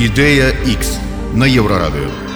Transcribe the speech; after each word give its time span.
Ідэя 0.00 0.52
X 0.68 1.00
на 1.34 1.44
еўрарадыё. 1.48 2.26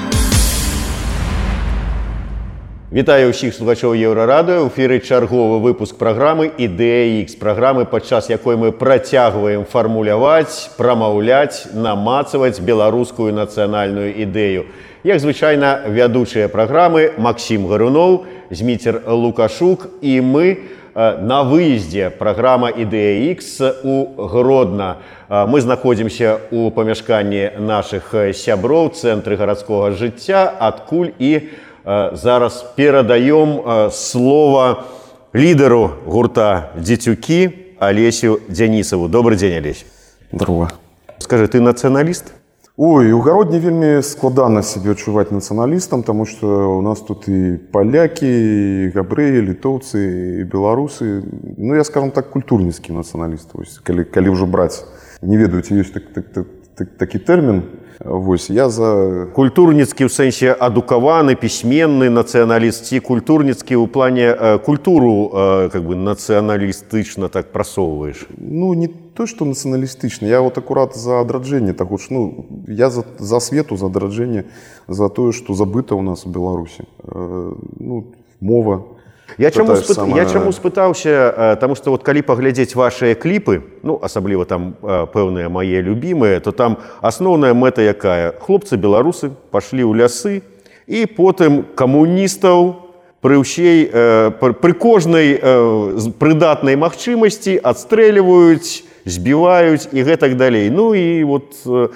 Вітаю 2.90 3.30
ўсіх 3.30 3.54
слухачоў 3.54 3.94
еўрарадыё 3.94 4.64
у 4.64 4.68
эфіры 4.68 4.98
чарговы 4.98 5.62
выпуск 5.62 5.94
праграмы 5.94 6.50
ідэя 6.50 7.22
X 7.22 7.38
праграмы 7.38 7.86
падчас 7.86 8.26
якой 8.34 8.58
мы 8.58 8.72
працягваем 8.74 9.62
фармуляваць 9.62 10.74
прамаўляць 10.74 11.70
намацаваць 11.70 12.58
беларускую 12.58 13.30
нацыянальную 13.30 14.10
ідэю 14.26 14.66
як 15.06 15.22
звычайна 15.22 15.86
вядучыя 15.86 16.50
праграмы 16.50 17.14
Макссім 17.14 17.70
гаруноў 17.70 18.26
зміцер 18.50 19.06
лукашук 19.06 19.86
і 20.02 20.18
мы 20.20 20.58
на 20.94 21.42
выездзе 21.46 22.10
праграма 22.10 22.70
ідэя 22.70 23.30
X 23.32 23.62
у 23.84 24.26
гродна 24.26 24.98
мы 25.28 25.60
знаходзімся 25.60 26.50
у 26.50 26.70
памяшканні 26.70 27.62
нашых 27.62 28.10
сяброў 28.34 28.90
цэнтры 28.90 29.38
гарадскога 29.38 29.94
жыцця 29.94 30.50
адкуль 30.50 31.14
і 31.18 31.48
зараз 31.86 32.64
перадаём 32.76 33.90
слова 33.90 34.84
лідару 35.32 35.94
гурта 36.06 36.74
дзецюкі 36.74 37.54
алесю 37.78 38.40
дзянісаву 38.48 39.08
добрый 39.08 39.36
дзень 39.36 39.56
алесь 39.56 39.86
Здорово. 40.32 40.70
скажи 41.18 41.46
ты 41.46 41.60
нацыяналіст 41.60 42.34
Ой, 42.76 43.12
у 43.12 43.20
гародні 43.20 43.58
вельмі 43.60 44.02
складана 44.02 44.62
себе 44.62 44.94
адчуваць 44.96 45.28
нацыяналістам, 45.28 46.00
таму 46.00 46.24
што 46.24 46.78
у 46.78 46.80
нас 46.80 47.02
тут 47.04 47.28
і 47.28 47.60
палякі, 47.74 48.24
і 48.24 48.88
габрэі, 48.94 49.44
літоўцы, 49.52 50.00
і 50.40 50.44
беларусы. 50.48 51.20
Ну 51.60 51.76
я 51.76 51.84
скажам 51.84 52.08
так 52.10 52.30
культурніцкі 52.32 52.96
нацыяналіст, 52.96 53.52
калі, 53.84 54.08
калі 54.08 54.32
ўжо 54.32 54.48
браць 54.48 54.80
не 55.20 55.36
ведаю, 55.36 55.60
ці 55.60 55.76
ёсць 55.76 55.92
так, 55.92 56.08
так, 56.14 56.32
так, 56.32 56.46
так, 56.74 56.96
такі 56.98 57.18
тэрмін. 57.18 57.62
Вось 58.04 58.48
я 58.48 58.70
за 58.72 59.28
культурніцкі 59.36 60.08
ў 60.08 60.10
сэнсе 60.10 60.56
адукаваны 60.56 61.36
пісьменны 61.36 62.08
нацыяналіст 62.08 62.88
ці 62.88 63.04
культурніцкі 63.04 63.76
ў 63.76 63.84
плане 63.92 64.32
э, 64.32 64.56
культуру 64.64 65.28
э, 65.28 65.68
как 65.68 65.84
бы 65.84 66.00
нацыяналістычна 66.00 67.28
так 67.28 67.52
прасоўваеш 67.52 68.24
Ну 68.40 68.72
не 68.72 68.88
то 68.88 69.28
што 69.28 69.44
нацыяналістычна 69.44 70.24
я 70.32 70.40
вот 70.40 70.56
акурат 70.56 70.96
за 70.96 71.20
адраджэнне 71.20 71.76
таго 71.76 72.00
ж 72.00 72.08
ну 72.08 72.48
я 72.64 72.88
за, 72.88 73.04
за 73.20 73.36
свету 73.36 73.76
за 73.76 73.92
адраджэнне 73.92 74.48
за 74.88 75.12
тое 75.12 75.36
што 75.36 75.52
забыта 75.52 75.92
ў 75.92 76.00
нас 76.00 76.24
у 76.24 76.32
беларусі 76.32 76.88
э, 77.04 77.52
ну, 77.76 78.16
мова 78.40 78.93
Я 79.38 79.50
чаму, 79.50 79.68
Тое 79.72 79.80
ж 79.80 79.84
спыт... 79.84 79.96
самае. 79.96 80.16
я 80.16 80.24
чаму 80.28 80.50
спытаўся 80.52 81.10
э, 81.54 81.56
таму 81.60 81.74
што 81.78 81.90
вот 81.94 82.02
калі 82.02 82.20
паглядзець 82.22 82.74
вашыя 82.74 83.14
кліпы 83.14 83.62
ну 83.82 83.98
асабліва 84.02 84.44
там 84.44 84.74
э, 84.82 85.06
пэўныя 85.14 85.48
мае 85.48 85.80
любімыя 85.80 86.40
то 86.40 86.50
там 86.52 86.76
асноўная 87.00 87.54
мэта 87.54 87.80
якая 87.86 88.32
хлопцы 88.42 88.76
беларусы 88.76 89.30
пашлі 89.54 89.86
ў 89.86 89.94
лясы 90.02 90.42
і 90.90 91.06
потым 91.14 91.62
камуністаў 91.78 92.90
пры 93.22 93.38
ўсей 93.38 93.86
э, 93.86 94.30
пры- 94.42 94.58
пры 94.58 94.72
кожнай 94.74 95.38
э, 95.38 95.94
з- 95.96 96.10
прыдатнай 96.10 96.74
магчымасці 96.76 97.54
адстрэльваюць 97.62 98.82
збіваюць 99.06 99.88
і 99.94 100.00
гэтак 100.10 100.34
далей 100.36 100.68
ну 100.74 100.90
і 100.92 101.22
вот 101.24 101.54
э, 101.64 101.88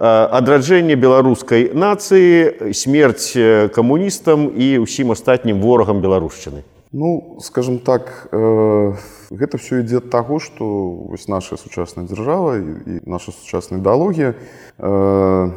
адраджэнне 0.00 0.96
беларускай 0.96 1.68
нацыі 1.76 2.72
смерць 2.72 3.36
э, 3.36 3.68
камуністам 3.68 4.48
і 4.56 4.88
ўсім 4.88 5.12
астатнім 5.12 5.60
ворагам 5.60 6.00
беларушчыны 6.00 6.64
Ну 6.92 7.36
скажем 7.40 7.78
так 7.80 8.28
э, 8.32 8.92
гэта 9.30 9.58
все 9.58 9.84
ідзе 9.84 10.00
ад 10.00 10.08
таго 10.08 10.40
што 10.40 10.64
вось 11.12 11.28
наша 11.28 11.60
сучасная 11.60 12.08
дзяржава 12.08 12.56
і, 12.56 12.64
і 12.64 12.94
наша 13.04 13.28
сучасная 13.32 13.76
ідэалогія 13.76 14.32
э, 14.32 15.50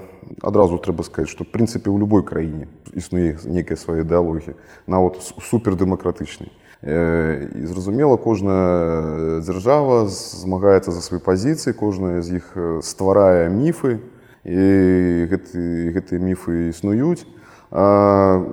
адразу 0.43 0.75
трэба 0.75 1.07
сказаць 1.07 1.31
што 1.31 1.47
в 1.47 1.51
прынцыпе 1.55 1.87
ў 1.87 1.95
любой 2.03 2.27
краіне 2.27 2.67
існуе 2.91 3.39
некая 3.47 3.79
свая 3.79 4.03
ідэалогія 4.03 4.59
нават 4.87 5.23
су- 5.23 5.39
супердэмакратычнай 5.39 6.51
Э, 6.83 7.45
і 7.61 7.65
зразумела 7.69 8.17
кожная 8.17 9.39
дзяржава 9.45 10.09
змагаецца 10.09 10.89
за 10.89 11.01
свае 11.05 11.21
пазіцыі 11.21 11.77
кожная 11.77 12.25
з 12.25 12.41
іх 12.41 12.57
э, 12.57 12.81
стварае 12.81 13.53
міфы 13.53 14.01
і 14.43 15.29
гэты, 15.29 15.93
гэтыя 15.93 16.17
міфы 16.19 16.73
існуюць 16.73 17.23
А, 17.71 18.43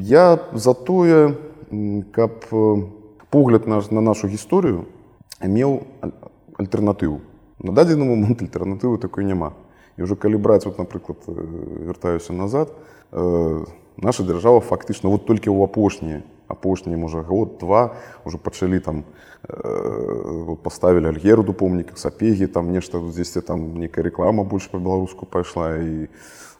я 0.00 0.38
за 0.54 0.72
тое 0.72 1.28
м, 1.28 1.36
каб 2.11 2.31
э, 2.51 2.83
погляд 3.29 3.67
наш 3.67 3.91
на 3.91 4.01
нашу 4.01 4.27
гісторыю 4.27 4.85
меў 5.41 5.87
аль- 6.01 6.13
альтэрнатыву. 6.59 7.21
На 7.59 7.71
дадзены 7.71 8.05
момант 8.05 8.41
альтэрнатывы 8.41 8.97
такой 8.97 9.23
няма. 9.23 9.53
І 9.97 10.03
ўжо 10.03 10.15
калі 10.15 10.37
браць 10.37 10.65
вот 10.65 10.77
напрыклад 10.77 11.17
э, 11.27 11.33
вяртаюся 11.87 12.33
назад 12.33 12.75
э, 13.11 13.65
наша 13.97 14.23
дзяржава 14.23 14.59
фактычна 14.59 15.09
вот 15.09 15.25
толькі 15.25 15.49
ў 15.49 15.63
апошнія 15.63 16.23
апошнія 16.47 16.97
можа 16.97 17.23
год 17.23 17.57
два 17.59 17.95
уже 18.25 18.37
пачалі 18.37 18.79
там 18.79 19.03
э, 19.47 20.43
вот 20.45 20.59
поставілі 20.59 21.07
альгеру 21.07 21.43
до 21.43 21.53
помніках 21.53 21.97
сапегі 21.97 22.47
там 22.47 22.71
нешта 22.71 22.99
здесь 23.11 23.31
там 23.47 23.79
некая 23.79 24.03
реклама 24.03 24.43
больш 24.43 24.67
по-беларуску 24.67 25.25
пайшла 25.25 25.77
і 25.79 26.07
э, 26.07 26.07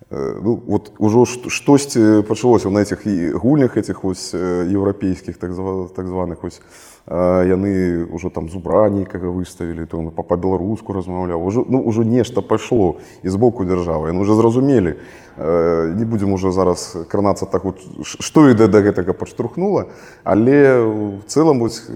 ну, 0.09 0.59
вот 0.67 0.91
ужо 0.99 1.25
ш- 1.25 1.49
штосьці 1.49 2.23
пачалося 2.27 2.69
на 2.69 2.79
этих 2.79 3.05
гульнях 3.37 3.77
этих 3.77 4.03
вось 4.03 4.33
э, 4.33 4.65
еўрапейскіх 4.71 5.37
так, 5.37 5.51
так 5.95 6.07
званых 6.07 6.43
ось 6.43 6.61
а, 7.07 7.43
яны 7.43 8.05
ўжо 8.13 8.29
там 8.29 8.49
зубра 8.49 8.89
нейкага 8.89 9.29
выставілі 9.29 9.85
то 9.85 9.97
он 9.99 10.11
па- 10.11 10.23
па-беларуску 10.23 10.93
размаўляў 10.93 11.45
ужо 11.45 11.65
ну 11.69 11.81
ўжо 11.85 12.03
нешта 12.03 12.41
пайшло 12.41 12.97
і 13.23 13.29
з 13.29 13.35
боку 13.35 13.63
дзяржавы 13.63 14.09
яны 14.09 14.19
уже 14.21 14.35
зразумелі 14.35 14.95
Э, 15.37 15.95
не 15.95 16.03
будзем 16.05 16.33
уже 16.33 16.51
зараз 16.51 16.97
кранацца 17.07 17.45
так 17.45 17.63
вот 17.63 17.79
ш- 18.03 18.17
што 18.19 18.49
іде 18.49 18.67
да 18.67 18.81
гэтага 18.83 19.13
падштурхнула 19.13 19.85
але 20.23 20.83
в 20.83 21.23
цэлым 21.25 21.59
вось, 21.59 21.87
э, 21.87 21.93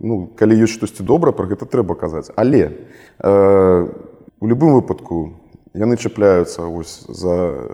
ну 0.00 0.28
калі 0.36 0.58
ёсць 0.66 0.74
штосьці 0.74 1.06
добра 1.06 1.30
про 1.32 1.46
гэта 1.46 1.66
трэба 1.70 1.94
казаць. 1.94 2.30
Але 2.34 2.72
э, 3.22 3.86
у 4.40 4.46
любым 4.46 4.74
выпадку 4.74 5.32
яны 5.73 5.97
чапляюцца 5.97 6.69
вось 6.69 7.05
за 7.09 7.33
э, 7.33 7.73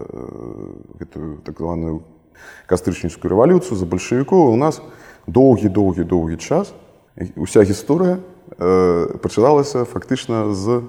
гэтую 1.00 1.44
так 1.44 1.60
званую 1.60 2.04
кастрычніцкую 2.66 3.32
рэвалюцыю 3.36 3.76
за 3.76 3.86
бальшавікоў 3.86 4.54
у 4.54 4.56
нас 4.56 4.82
доўгі 5.28 5.70
доўгі 5.70 6.04
доўгі 6.08 6.38
час 6.40 6.74
і 7.20 7.36
уся 7.36 7.64
гісторыя 7.64 8.20
э, 8.58 9.18
пачыналася 9.20 9.84
фактычна 9.84 10.56
з 10.56 10.82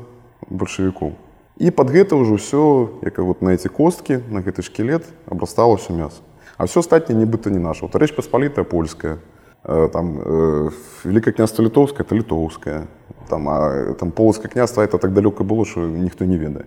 бальшавікоў 0.47 1.19
і 1.59 1.71
под 1.75 1.91
гэта 1.91 2.15
ўжо 2.15 2.39
ўсё 2.39 2.65
як 3.03 3.19
вот 3.19 3.43
на 3.43 3.59
эти 3.59 3.67
косткі 3.69 4.23
на 4.31 4.41
гэты 4.41 4.63
шкілет 4.63 5.05
абрастала 5.27 5.75
ўсё 5.75 5.93
мяса 5.93 6.23
а 6.57 6.71
все 6.71 6.81
астатняе 6.81 7.19
нібыта 7.19 7.51
не 7.51 7.59
наша 7.59 7.91
вот 7.91 7.99
рэч 7.99 8.15
паспалітая 8.15 8.65
польская 8.65 9.19
э, 9.65 9.89
там 9.93 10.23
э, 10.23 10.71
великае 11.05 11.35
княства 11.35 11.63
літоўская 11.67 12.07
это 12.07 12.15
літоўская 12.15 12.87
там 13.29 13.49
а 13.49 13.95
там 13.99 14.11
полацкае 14.11 14.51
княства 14.51 14.83
это 14.83 14.99
так 14.99 15.13
далёка 15.13 15.45
было 15.45 15.65
що 15.65 15.81
ніхто 15.81 16.25
не 16.25 16.39
ведае 16.39 16.65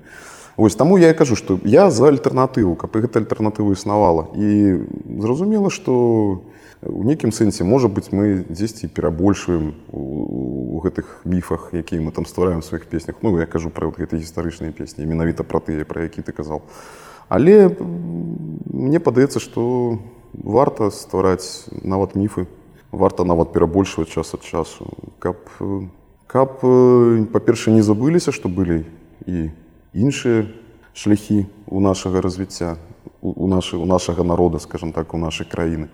Вось 0.57 0.75
таму 0.75 0.99
я 0.99 1.09
і 1.09 1.17
кажу 1.17 1.35
што 1.35 1.57
я 1.65 1.89
за 1.89 2.13
альтэрнатыву 2.13 2.75
каб 2.75 2.95
і 2.95 3.01
гэта 3.01 3.19
альтэрнатыва 3.19 3.73
існавала 3.73 4.29
і 4.37 4.85
зразумела 5.17 5.69
што 5.73 6.45
у 6.85 7.03
нейкім 7.03 7.31
сэнсе 7.31 7.63
можа 7.63 7.87
быць 7.87 8.11
мы 8.11 8.45
дзесьці 8.49 8.87
перабольшваем 8.87 9.73
у, 9.89 10.77
у 10.77 10.79
гэтых 10.83 11.25
міфах 11.25 11.73
якія 11.73 12.01
мы 12.01 12.11
там 12.11 12.25
ствараем 12.25 12.59
у 12.59 12.65
сваіх 12.65 12.85
песнях 12.85 13.17
ну 13.21 13.33
я 13.39 13.45
кажу 13.45 13.69
пра 13.69 13.87
вот 13.87 13.97
гэтыя 13.97 14.21
гістарычныя 14.21 14.71
песні 14.71 15.09
менавіта 15.09 15.43
пра 15.43 15.59
тыя 15.59 15.85
пра 15.89 16.05
які 16.05 16.21
ты 16.21 16.31
казаў 16.31 16.61
але 17.29 17.73
м, 17.73 18.61
мне 18.69 18.99
падаецца 18.99 19.39
што 19.39 19.97
варта 20.33 20.91
ствараць 20.91 21.65
нават 21.81 22.13
міфы 22.13 22.45
варта 22.91 23.23
нават 23.23 23.53
перабольшваць 23.53 24.13
час 24.13 24.33
ад 24.37 24.45
часу 24.45 24.85
каб 25.17 25.37
э, 25.61 25.89
каб 26.27 26.59
э, 26.63 27.25
па-першае 27.31 27.75
не 27.75 27.81
забыліся 27.81 28.31
што 28.31 28.49
былі 28.49 28.85
і 29.25 29.49
іншыя 29.93 30.47
шляхі 30.93 31.45
у 31.67 31.79
нашага 31.79 32.21
развіцця 32.21 32.77
у, 33.21 33.45
у, 33.45 33.47
нашы, 33.47 33.77
у 33.77 33.85
нашага 33.85 34.23
народа 34.23 34.59
скажем 34.59 34.91
так 34.91 35.13
у 35.13 35.17
нашай 35.17 35.45
краіны 35.47 35.87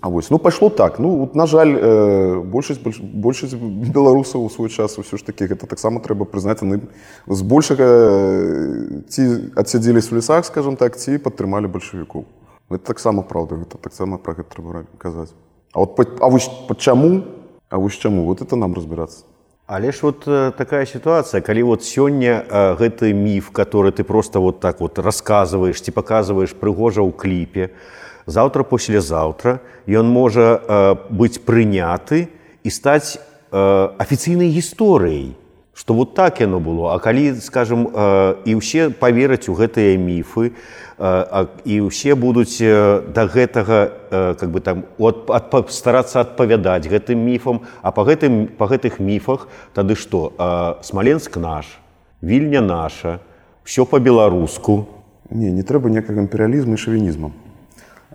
А 0.00 0.08
вось 0.08 0.30
ну 0.30 0.38
пайшло 0.38 0.70
так 0.70 1.00
ну 1.00 1.16
вот, 1.16 1.34
на 1.34 1.46
жаль 1.46 1.74
э, 1.74 2.40
большасць 2.40 2.78
больш, 2.78 3.00
большасць 3.00 3.54
беларусаў 3.54 4.44
у 4.44 4.50
свой 4.50 4.70
час 4.70 4.94
ўсё 4.94 5.18
ж 5.18 5.26
таки 5.26 5.44
гэта 5.50 5.66
таксама 5.66 5.98
трэба 5.98 6.22
прызнаць 6.24 6.62
яны 6.62 6.86
з 7.26 7.42
большага 7.42 7.82
э, 7.84 9.02
ці 9.10 9.50
адсядзелись 9.58 10.12
у 10.12 10.14
лесах 10.14 10.46
скажем 10.46 10.76
так 10.76 10.94
ці 10.96 11.18
падтрымалі 11.18 11.66
бальшавікоў 11.66 12.24
это 12.70 12.84
таксама 12.84 13.26
праўда 13.26 13.58
гэта 13.58 13.74
таксама 13.82 14.18
пра 14.22 14.38
гэта 14.38 14.54
трэба 14.54 14.72
ра- 14.72 14.86
казаць 14.98 15.34
А 15.74 15.80
вот 15.80 15.96
па- 15.96 16.06
а 16.20 16.30
вось 16.30 16.48
чаму 16.78 17.24
А 17.72 17.76
вось 17.76 17.98
чаму 17.98 18.24
вот 18.24 18.40
это 18.42 18.56
нам 18.56 18.74
разбірацца 18.74 19.24
Але 19.68 19.92
ж 19.92 19.98
вот 20.02 20.26
э, 20.26 20.52
такая 20.56 20.86
ситуация, 20.86 21.42
калі 21.42 21.62
вот 21.62 21.84
сёння 21.84 22.40
э, 22.40 22.76
гэты 22.80 23.12
міф, 23.12 23.50
который 23.52 23.92
ты 23.92 24.02
просто 24.02 24.40
вот 24.40 24.60
так 24.60 24.80
вот 24.80 24.98
рассказываешь, 24.98 25.82
ці 25.82 25.92
показываешь 25.92 26.56
прыгожа 26.56 27.04
ў 27.04 27.12
кліпе, 27.12 27.76
заўтра 28.24 28.64
послезаўтра 28.64 29.60
ён 29.84 30.08
можа 30.08 30.56
э, 30.56 30.96
быць 31.12 31.36
прыняты 31.44 32.32
і 32.64 32.70
стаць 32.72 33.20
э, 33.20 33.88
афіцыйнай 34.00 34.48
гісторыяй. 34.48 35.36
что 35.74 35.94
вот 35.94 36.14
так 36.14 36.40
яно 36.40 36.58
было 36.58 36.94
а 36.94 36.98
калі 36.98 37.38
скажем 37.40 37.86
э, 37.86 38.34
і 38.44 38.54
ўсе 38.58 38.90
повераць 38.90 39.48
у 39.48 39.54
гэтыя 39.54 39.94
міфы 39.94 40.50
э, 40.98 41.46
і 41.64 41.74
ўсе 41.86 42.18
будуць 42.18 42.58
да 42.58 43.22
гэтага 43.30 44.34
как 44.34 44.50
бы 44.50 44.60
там 44.60 44.84
от, 44.98 45.30
от, 45.30 45.70
старацца 45.70 46.26
адпавядаць 46.26 46.90
гэтым 46.90 47.22
міфам 47.22 47.62
а 47.82 47.92
по 47.92 48.02
гэтым 48.02 48.48
по 48.58 48.66
гэтых 48.66 48.98
міфах 48.98 49.46
тады 49.72 49.94
что 49.94 50.34
смоленск 50.82 51.36
наш 51.36 51.78
вільня 52.22 52.60
наша 52.60 53.20
все 53.62 53.86
по-беларуску 53.86 54.88
не 55.30 55.52
не 55.54 55.62
трэба 55.62 55.90
некага 55.94 56.18
імперыялізму 56.26 56.74
і 56.74 56.82
шавінізмам 56.82 57.32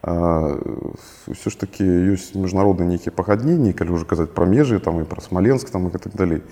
ўсё 0.03 1.47
ж 1.47 1.55
такі 1.55 1.87
ёсць 1.87 2.35
міжнародныя 2.35 2.91
нейкія 2.91 3.15
пагадненні 3.15 3.71
калі 3.71 3.95
ўжо 3.95 4.03
казаць 4.03 4.35
пра 4.35 4.43
межы 4.43 4.83
там 4.83 4.99
і 4.99 5.07
пра 5.07 5.23
смаленск 5.23 5.71
там 5.71 5.87
і 5.87 5.95
так 5.95 6.11
далей 6.19 6.43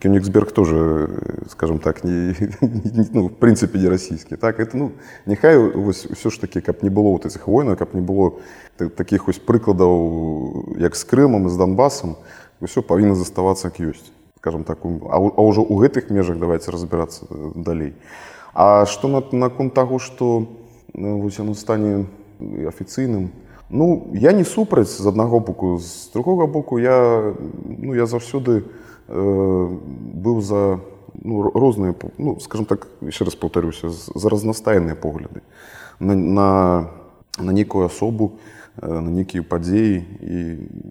кёнігсберг 0.00 0.48
тоже 0.56 1.12
скажем 1.52 1.78
так 1.78 2.04
не, 2.08 2.32
ну, 3.12 3.28
в 3.28 3.36
прынцыпе 3.36 3.76
не 3.76 3.92
расійскі 3.92 4.40
так 4.40 4.64
это 4.64 4.80
ну 4.80 4.96
няхай 5.28 5.60
вось 5.60 6.08
ўсё 6.08 6.32
ж 6.32 6.40
такі 6.40 6.64
каб 6.64 6.80
не 6.80 6.88
было 6.88 7.12
вот 7.12 7.28
этих 7.28 7.44
войнаў 7.44 7.76
каб 7.76 7.92
не 7.92 8.00
было 8.00 8.40
таких 8.96 9.28
вось 9.28 9.36
прыкладаў 9.36 10.72
як 10.80 10.96
з 10.96 11.04
крымам 11.04 11.46
і 11.46 11.52
з 11.52 11.56
донбасам 11.60 12.16
ўсё 12.64 12.80
павінна 12.80 13.12
заставацца 13.12 13.68
як 13.68 13.92
ёсць 13.92 14.08
скажем 14.40 14.64
так 14.64 14.80
а 14.88 15.20
ўжо 15.20 15.60
у 15.60 15.76
гэтых 15.84 16.08
межах 16.08 16.40
давайте 16.40 16.72
разбірацца 16.72 17.28
далей 17.52 17.92
а 18.56 18.88
што 18.88 19.12
наконт 19.36 19.76
таго 19.76 20.00
что 20.00 20.48
у 20.48 20.61
Ну, 20.94 21.20
вось 21.20 21.38
яно 21.38 21.54
стане 21.54 22.06
афіцыйным 22.40 23.30
ну 23.70 24.10
я 24.14 24.32
не 24.32 24.44
супраць 24.44 24.88
з 24.88 25.06
аднаго 25.06 25.40
боку 25.40 25.78
з 25.78 26.10
другога 26.12 26.46
боку 26.46 26.78
я 26.78 27.34
ну 27.66 27.94
я 27.94 28.06
заўсёды 28.06 28.64
э, 29.08 29.78
быў 30.14 30.40
за 30.40 30.80
ну, 31.14 31.42
розныя 31.42 31.94
ну 32.18 32.40
скажем 32.40 32.66
так 32.66 32.88
еще 33.00 33.24
раз 33.24 33.34
паўтарюся 33.34 33.90
за 33.90 34.28
разнастайныя 34.28 34.94
погляды 34.94 35.42
на, 36.00 36.14
на, 36.14 36.90
на 37.38 37.50
нейкую 37.50 37.86
асобу 37.86 38.38
э, 38.80 38.88
на 38.88 39.10
нейкія 39.10 39.42
падзеі 39.42 40.04
і 40.20 40.38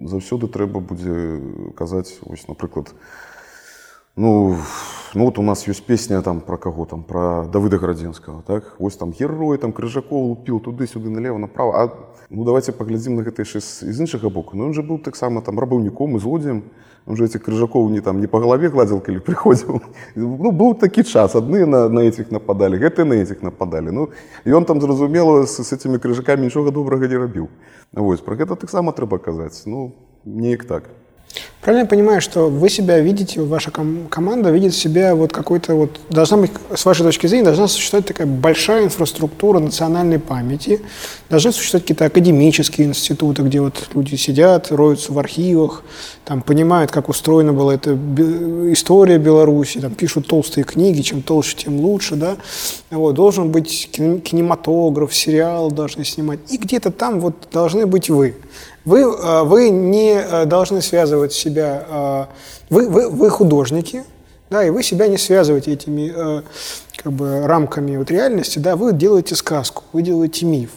заўсёды 0.06 0.48
трэба 0.48 0.80
будзе 0.80 1.42
казаць 1.76 2.20
вось 2.22 2.48
напрыклад 2.48 2.94
ну 4.18 4.56
ну 5.14 5.26
вот 5.26 5.40
у 5.40 5.42
нас 5.42 5.68
есть 5.68 5.86
песня 5.86 6.22
там 6.22 6.42
про 6.42 6.58
кого 6.58 6.86
там 6.86 7.04
про 7.04 7.46
давыда 7.46 7.78
градзенского 7.78 8.42
так 8.42 8.76
вось 8.80 8.98
там 8.98 9.12
герой 9.12 9.58
там 9.58 9.72
крыжаков 9.72 10.30
лупил 10.30 10.60
туды-сюды 10.60 11.10
налево 11.10 11.38
направо 11.38 11.84
а 11.84 11.94
ну 12.30 12.44
давайте 12.44 12.72
паглядзім 12.72 13.16
на 13.16 13.24
гэта 13.24 13.46
яшчэ 13.46 13.62
з 13.62 14.00
іншага 14.00 14.30
боку 14.30 14.58
ну 14.58 14.66
он 14.66 14.74
же 14.74 14.82
быў 14.82 15.00
таксама 15.00 15.42
там 15.42 15.60
рабаўніком 15.60 16.18
і 16.18 16.20
злодзеем 16.20 16.64
он 17.06 17.16
же 17.16 17.26
этих 17.26 17.44
крыжаков 17.44 17.90
не 17.92 18.02
там 18.02 18.20
не 18.20 18.28
по 18.28 18.40
голове 18.40 18.70
гладзіл 18.70 19.00
калі 19.00 19.20
прыходзіў 19.20 19.82
ну 20.16 20.52
быў 20.52 20.76
такі 20.76 21.04
час 21.04 21.36
адны 21.36 21.66
на 21.66 21.88
на 21.88 22.02
этих 22.02 22.32
нападалі 22.32 22.78
гэты 22.78 23.06
на 23.06 23.14
этих 23.14 23.44
нападалі 23.44 23.92
ну 23.92 24.10
і 24.46 24.52
он 24.52 24.66
там 24.66 24.82
зразумела 24.82 25.46
с, 25.46 25.64
с 25.64 25.74
этими 25.74 26.00
крыжакамі 26.00 26.44
нічога 26.44 26.72
добрага 26.72 27.08
не 27.08 27.18
рабіў 27.18 27.50
вось 27.94 28.22
про 28.22 28.36
гэта 28.36 28.56
таксама 28.56 28.92
трэба 28.92 29.20
казаць 29.20 29.64
ну 29.66 29.94
неяк 30.26 30.66
так 30.66 30.90
Правильно 31.63 31.85
я 31.85 31.89
понимаю, 31.89 32.21
что 32.21 32.49
вы 32.49 32.69
себя 32.69 32.99
видите, 32.99 33.41
ваша 33.41 33.71
ком- 33.71 34.09
команда 34.09 34.51
видит 34.51 34.75
себя 34.75 35.15
вот 35.15 35.33
какой-то 35.33 35.77
вот, 35.77 36.01
должна 36.11 36.39
быть, 36.39 36.51
с 36.75 36.85
вашей 36.85 37.05
точки 37.05 37.29
зрения, 37.29 37.45
должна 37.45 37.69
существовать 37.69 38.07
такая 38.07 38.27
большая 38.27 38.87
инфраструктура 38.87 39.61
национальной 39.61 40.19
памяти, 40.19 40.81
должны 41.31 41.53
существовать 41.53 41.85
какие-то 41.85 42.07
академические 42.07 42.89
институты, 42.89 43.43
где 43.43 43.61
вот 43.61 43.91
люди 43.95 44.17
сидят, 44.17 44.73
роются 44.73 45.13
в 45.13 45.19
архивах, 45.21 45.85
там 46.25 46.43
понимают, 46.43 46.91
как 46.91 47.09
устроена 47.09 47.53
была 47.53 47.77
эта 47.77 47.93
история 48.73 49.19
Беларуси, 49.19 49.79
там 49.79 49.95
пишут 49.95 50.27
толстые 50.27 50.65
книги, 50.65 51.01
чем 51.03 51.23
толще, 51.23 51.57
тем 51.57 51.79
лучше, 51.79 52.17
да. 52.17 52.39
Вот, 52.91 53.15
должен 53.15 53.53
быть 53.53 53.89
кинематограф, 53.93 55.15
сериал 55.15 55.71
должны 55.71 56.05
снимать, 56.05 56.41
и 56.49 56.57
где-то 56.57 56.91
там 56.91 57.21
вот 57.21 57.35
должны 57.53 57.87
быть 57.87 58.11
вы. 58.11 58.35
Вы, 58.85 59.01
э, 59.01 59.43
вы 59.45 59.71
не 59.71 60.15
э, 60.15 60.45
должны 60.45 60.83
связывать 60.83 61.33
себя, 61.33 61.85
э, 61.89 62.25
вы, 62.69 62.89
вы, 62.89 63.09
вы 63.09 63.31
художники, 63.31 64.05
да, 64.51 64.65
и 64.65 64.71
вы 64.71 64.83
себя 64.83 65.07
не 65.07 65.19
связываете 65.19 65.73
этими 65.73 66.43
как 66.97 67.13
бы, 67.13 67.47
рамками 67.47 67.97
вот 67.97 68.11
реальности, 68.11 68.59
да, 68.59 68.77
вы 68.77 68.93
делаете 68.93 69.35
сказку, 69.35 69.85
вы 69.93 70.03
делаете 70.03 70.45
миф. 70.45 70.71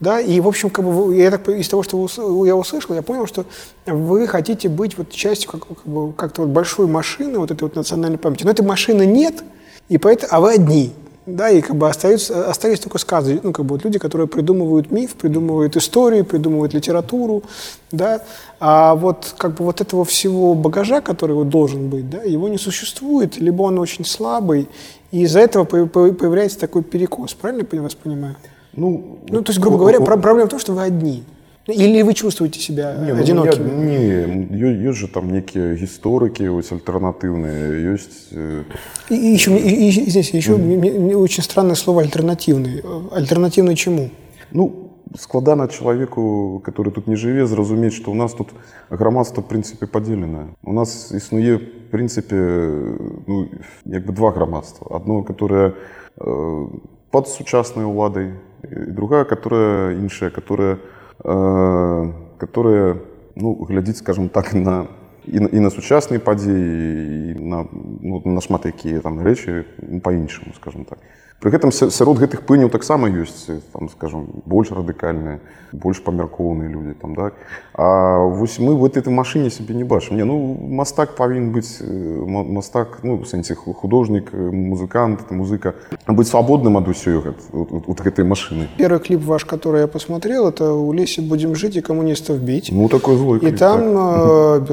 Да, 0.00 0.18
и, 0.18 0.40
в 0.40 0.48
общем, 0.48 0.70
как 0.70 0.84
бы, 0.84 1.14
я 1.14 1.30
так, 1.30 1.46
из 1.48 1.68
того, 1.68 1.82
что 1.82 2.08
я 2.46 2.56
услышал, 2.56 2.94
я 2.94 3.02
понял, 3.02 3.26
что 3.26 3.44
вы 3.86 4.26
хотите 4.26 4.68
быть 4.68 4.96
вот 4.96 5.10
частью 5.10 5.50
как, 5.50 5.68
как 5.68 5.84
бы, 5.84 6.12
как-то 6.14 6.42
вот 6.42 6.50
большой 6.50 6.86
машины, 6.86 7.38
вот 7.38 7.50
этой 7.50 7.64
вот 7.64 7.76
национальной 7.76 8.18
памяти. 8.18 8.44
Но 8.44 8.50
этой 8.50 8.64
машины 8.64 9.04
нет, 9.04 9.44
и 9.90 9.98
поэтому, 9.98 10.32
а 10.32 10.40
вы 10.40 10.54
одни 10.54 10.92
да, 11.26 11.50
и 11.50 11.60
как 11.60 11.76
бы 11.76 11.88
остаются, 11.88 12.48
остались 12.48 12.80
только 12.80 12.98
сказы, 12.98 13.40
ну, 13.42 13.52
как 13.52 13.64
бы 13.64 13.74
вот 13.74 13.84
люди, 13.84 13.98
которые 13.98 14.26
придумывают 14.26 14.90
миф, 14.90 15.14
придумывают 15.14 15.76
историю, 15.76 16.24
придумывают 16.24 16.74
литературу, 16.74 17.42
да, 17.92 18.22
а 18.58 18.94
вот 18.94 19.34
как 19.36 19.54
бы 19.54 19.64
вот 19.64 19.80
этого 19.80 20.04
всего 20.04 20.54
багажа, 20.54 21.00
который 21.00 21.34
вот 21.36 21.48
должен 21.48 21.88
быть, 21.88 22.08
да, 22.08 22.22
его 22.22 22.48
не 22.48 22.58
существует, 22.58 23.36
либо 23.36 23.62
он 23.62 23.78
очень 23.78 24.04
слабый, 24.04 24.68
и 25.10 25.22
из-за 25.22 25.40
этого 25.40 25.64
появляется 25.64 26.58
такой 26.58 26.82
перекос, 26.82 27.34
правильно 27.34 27.66
я 27.70 27.82
вас 27.82 27.94
понимаю? 27.94 28.36
Ну, 28.72 29.18
ну, 29.28 29.42
то 29.42 29.50
есть, 29.50 29.60
грубо 29.60 29.78
говоря, 29.78 30.00
проблема 30.00 30.46
в 30.46 30.50
том, 30.50 30.60
что 30.60 30.72
вы 30.72 30.82
одни. 30.82 31.24
Или 31.72 32.02
вы 32.02 32.14
чувствуете 32.14 32.60
себя 32.60 32.94
не, 32.94 33.10
одиноким? 33.10 33.66
Ну, 33.66 33.90
я, 33.90 34.26
не, 34.26 34.84
есть 34.84 34.98
же 34.98 35.08
там 35.08 35.30
некие 35.30 35.82
историки, 35.84 36.42
вот, 36.44 36.70
альтернативные, 36.70 37.92
есть... 37.92 38.28
Э... 38.32 38.64
И, 39.08 39.14
еще, 39.14 39.56
и, 39.56 39.88
и, 39.88 40.10
здесь 40.10 40.30
еще 40.30 40.52
mm. 40.52 41.14
очень 41.14 41.42
странное 41.42 41.74
слово 41.74 42.02
«альтернативный». 42.02 42.82
Альтернативный 43.12 43.74
чему? 43.76 44.10
Ну, 44.52 44.90
складана 45.18 45.68
человеку, 45.68 46.60
который 46.64 46.92
тут 46.92 47.06
не 47.06 47.16
жыве, 47.16 47.46
зразумець, 47.46 47.94
что 47.94 48.10
у 48.10 48.14
нас 48.14 48.32
тут 48.32 48.48
грамадства, 48.90 49.42
в 49.42 49.48
принципе, 49.48 49.86
поделенное. 49.86 50.48
У 50.62 50.72
нас 50.72 51.12
існуе, 51.12 51.56
в 51.56 51.90
принципе, 51.90 52.36
ну, 53.26 53.48
як 53.84 54.06
бы 54.06 54.12
два 54.12 54.30
грамадства. 54.30 54.96
Одно, 54.96 55.22
которое 55.22 55.74
э, 56.16 56.66
под 57.10 57.28
сучаснай 57.28 57.84
уладай, 57.84 58.34
и 58.62 58.90
другая, 58.90 59.24
которая 59.24 59.94
іншая, 59.96 60.30
которая 60.30 60.78
которые 61.22 62.96
ну, 63.36 63.54
глядзіць 63.68 63.98
скажем 63.98 64.28
так 64.28 64.54
на 64.54 64.86
і, 65.27 65.37
і 65.51 65.59
на 65.59 65.69
сучасныя 65.69 66.19
падзеі 66.19 67.35
на, 67.39 67.65
ну, 68.01 68.21
на 68.25 68.41
шмат 68.41 68.65
якія 68.65 69.01
там 69.01 69.19
рэчы 69.19 69.65
ну, 69.81 69.99
па-іншаму 70.01 70.53
скажем 70.55 70.85
так 70.85 70.99
Пры 71.43 71.51
гэтым 71.51 71.69
сярод 71.69 72.17
гэтых 72.17 72.47
пыняў 72.47 72.71
таксама 72.71 73.11
ёсць 73.11 73.51
там 73.75 73.89
скажем 73.91 74.41
больш 74.47 74.71
радыкальныя 74.71 75.43
больш 75.75 75.99
памяркоўныя 75.99 76.71
людзі 76.71 76.95
там 77.01 77.13
да 77.13 77.31
А 77.75 78.23
вось 78.23 78.57
мы 78.57 78.73
в 78.73 78.85
этой 78.85 79.11
машине 79.11 79.49
себе 79.49 79.75
не 79.75 79.83
бачым 79.83 80.15
не 80.15 80.23
ну 80.23 80.55
мастак 80.55 81.15
павінен 81.15 81.51
быць 81.51 81.83
мастак 81.83 83.03
ну 83.03 83.19
сэнсе 83.25 83.53
художнік 83.53 84.31
музыкант 84.33 85.29
музыка 85.29 85.75
быць 86.07 86.31
свабодным 86.31 86.77
ад 86.77 86.87
усёй 86.87 87.19
вот 87.51 87.99
гэтай 87.99 88.23
машины 88.23 88.69
первый 88.77 88.99
клип 88.99 89.21
ваш 89.21 89.43
который 89.43 89.81
я 89.81 89.87
посмотрел 89.87 90.47
это 90.47 90.71
у 90.71 90.93
лесе 90.93 91.21
будем 91.21 91.53
жить 91.55 91.75
и 91.75 91.81
коммунистов 91.81 92.39
бить 92.39 92.71
ну 92.71 92.87
такой 92.87 93.17
злой 93.17 93.39
клип, 93.39 93.53
и 93.53 93.57
там 93.57 93.93
так. 93.93 94.63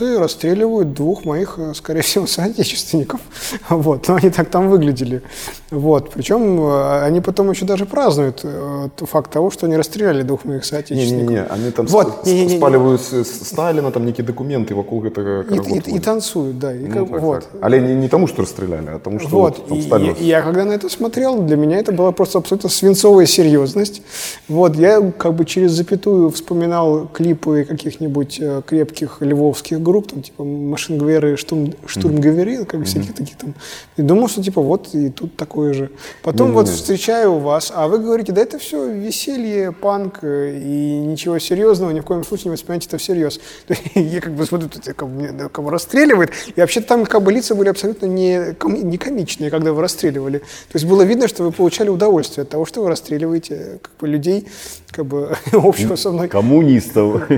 белорусы 0.00 0.18
расстреливают 0.18 0.94
двух 0.94 1.24
моих 1.24 1.58
скорее 1.74 2.02
всего 2.02 2.26
соотечественников 2.36 3.20
вот 3.68 4.08
но 4.08 4.16
они 4.16 4.30
так 4.30 4.48
там 4.50 4.68
выглядели 4.68 5.22
вот 5.70 6.10
причем 6.10 6.60
э, 6.60 7.02
они 7.02 7.20
потом 7.20 7.50
еще 7.50 7.64
даже 7.64 7.86
празднуют 7.86 8.40
э, 8.44 8.88
факт 8.96 9.32
того, 9.32 9.50
что 9.50 9.66
они 9.66 9.76
расстреляли 9.76 10.22
двух 10.22 10.44
моих 10.44 10.64
соотечественников. 10.64 11.30
Не-не-не, 11.30 11.46
они 11.46 11.70
там 11.70 11.86
вот, 11.86 12.24
не, 12.26 12.34
не, 12.34 12.46
не, 12.46 12.56
спаливают 12.56 13.00
Сталина, 13.00 13.90
там 13.90 14.06
некие 14.06 14.24
документы 14.24 14.74
вокруг 14.74 15.06
этого 15.06 15.42
и, 15.42 15.78
и, 15.78 15.96
и 15.96 15.98
танцуют, 15.98 16.58
да. 16.58 16.72
И, 16.72 16.86
ну, 16.86 17.06
как, 17.06 17.20
вот. 17.20 17.40
Так. 17.40 17.62
Але 17.62 17.80
не, 17.80 17.94
не 17.94 18.08
тому, 18.08 18.28
что 18.28 18.42
расстреляли, 18.42 18.90
а 18.94 18.98
тому, 18.98 19.18
что 19.18 19.30
вот, 19.30 19.58
вот, 19.58 19.68
там, 19.68 19.82
Сталин... 19.82 20.14
и, 20.14 20.22
и 20.22 20.26
я 20.26 20.42
когда 20.42 20.64
на 20.64 20.72
это 20.72 20.88
смотрел, 20.88 21.42
для 21.42 21.56
меня 21.56 21.78
это 21.78 21.92
была 21.92 22.12
просто 22.12 22.38
абсолютно 22.38 22.68
свинцовая 22.70 23.26
серьезность. 23.26 24.02
Вот, 24.48 24.76
я 24.76 25.00
как 25.18 25.34
бы 25.34 25.44
через 25.44 25.72
запятую 25.72 26.30
вспоминал 26.30 27.08
клипы 27.12 27.64
каких-нибудь 27.68 28.38
э, 28.40 28.62
крепких 28.64 29.16
львовских 29.20 29.80
групп, 29.86 30.10
там, 30.10 30.22
типа 30.22 30.42
Машингверы, 30.44 31.36
Штурм, 31.36 31.72
Штурмгевери, 31.86 32.64
как 32.64 32.80
mm-hmm. 32.80 32.84
всяких 32.84 33.14
таких 33.14 33.36
там. 33.36 33.54
И 33.96 34.02
думал, 34.02 34.28
что 34.28 34.42
типа 34.42 34.60
вот 34.60 34.94
и 34.94 35.10
тут 35.10 35.36
такое 35.36 35.72
же. 35.72 35.90
Потом 36.22 36.52
вот 36.52 36.68
встречаю 36.68 37.38
вас, 37.38 37.72
а 37.74 37.86
вы 37.86 38.00
говорите, 38.00 38.32
да 38.32 38.42
это 38.42 38.58
все 38.58 38.90
веселье, 38.92 39.70
панк, 39.70 40.18
э, 40.22 40.58
и 40.58 40.98
ничего 40.98 41.38
серьезного, 41.38 41.92
ни 41.92 42.00
в 42.00 42.04
коем 42.04 42.24
случае 42.24 42.46
не 42.46 42.50
воспринимайте 42.50 42.88
это 42.88 42.98
всерьез. 42.98 43.40
Я 43.94 44.20
как 44.20 44.32
бы 44.32 44.44
смотрю, 44.44 44.68
тут 44.68 44.82
кого, 44.94 45.48
кого 45.52 45.70
расстреливает, 45.70 46.32
и 46.56 46.60
вообще 46.60 46.80
там 46.80 47.06
как 47.06 47.22
бы 47.22 47.32
лица 47.32 47.54
были 47.54 47.68
абсолютно 47.68 48.06
не, 48.06 48.56
не 48.82 48.98
комичные, 48.98 49.50
когда 49.50 49.72
вы 49.72 49.82
расстреливали. 49.82 50.38
То 50.38 50.74
есть 50.74 50.86
было 50.86 51.02
видно, 51.02 51.28
что 51.28 51.44
вы 51.44 51.52
получали 51.52 51.90
удовольствие 51.90 52.42
от 52.42 52.48
того, 52.48 52.66
что 52.66 52.82
вы 52.82 52.88
расстреливаете 52.88 53.78
как 53.82 53.92
бы, 54.00 54.08
людей 54.08 54.48
как 54.90 55.06
бы 55.06 55.36
общего 55.52 55.94
со 55.94 56.10
мной. 56.10 56.28
Коммунистов. 56.28 57.28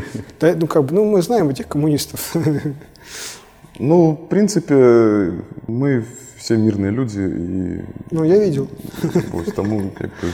Да, 0.40 0.54
ну 0.54 0.66
как 0.66 0.84
бы, 0.84 0.94
ну 0.94 1.04
мы 1.04 1.20
знаем 1.20 1.50
этих 1.50 1.68
коммунистов. 1.68 2.34
Ну, 3.78 4.12
в 4.12 4.28
принципе, 4.28 5.32
мы 5.68 6.04
все 6.36 6.56
мирные 6.56 6.90
люди, 6.90 7.20
и 7.20 7.84
Ну, 8.10 8.24
я 8.24 8.38
видел. 8.38 8.68
вот, 9.32 9.54
тому 9.54 9.90
как 9.96 10.08
бы... 10.08 10.28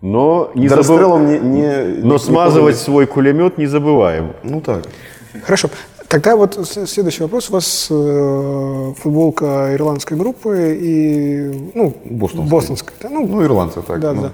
Но, 0.00 0.50
не 0.54 0.68
расстрелом 0.68 1.26
не, 1.26 1.38
не- 1.38 2.02
Но 2.02 2.12
не- 2.14 2.18
смазывать 2.18 2.76
не 2.76 2.80
свой 2.80 3.06
кулемет 3.06 3.58
не 3.58 3.66
забываем. 3.66 4.32
Ну 4.44 4.60
так. 4.60 4.84
Хорошо. 5.42 5.68
Тогда 6.08 6.36
вот 6.36 6.58
следующий 6.66 7.22
вопрос. 7.22 7.50
У 7.50 7.52
вас 7.52 7.88
э, 7.90 8.92
футболка 8.96 9.74
ирландской 9.74 10.14
группы 10.16 10.74
и, 10.80 11.70
ну, 11.74 11.94
Бостонской. 12.06 12.50
бостонской, 12.50 12.94
да? 13.02 13.10
Ну, 13.10 13.26
Ну, 13.26 13.44
ирландцы 13.44 13.82
так. 13.82 14.00
да, 14.00 14.14
ну. 14.14 14.22
да. 14.22 14.32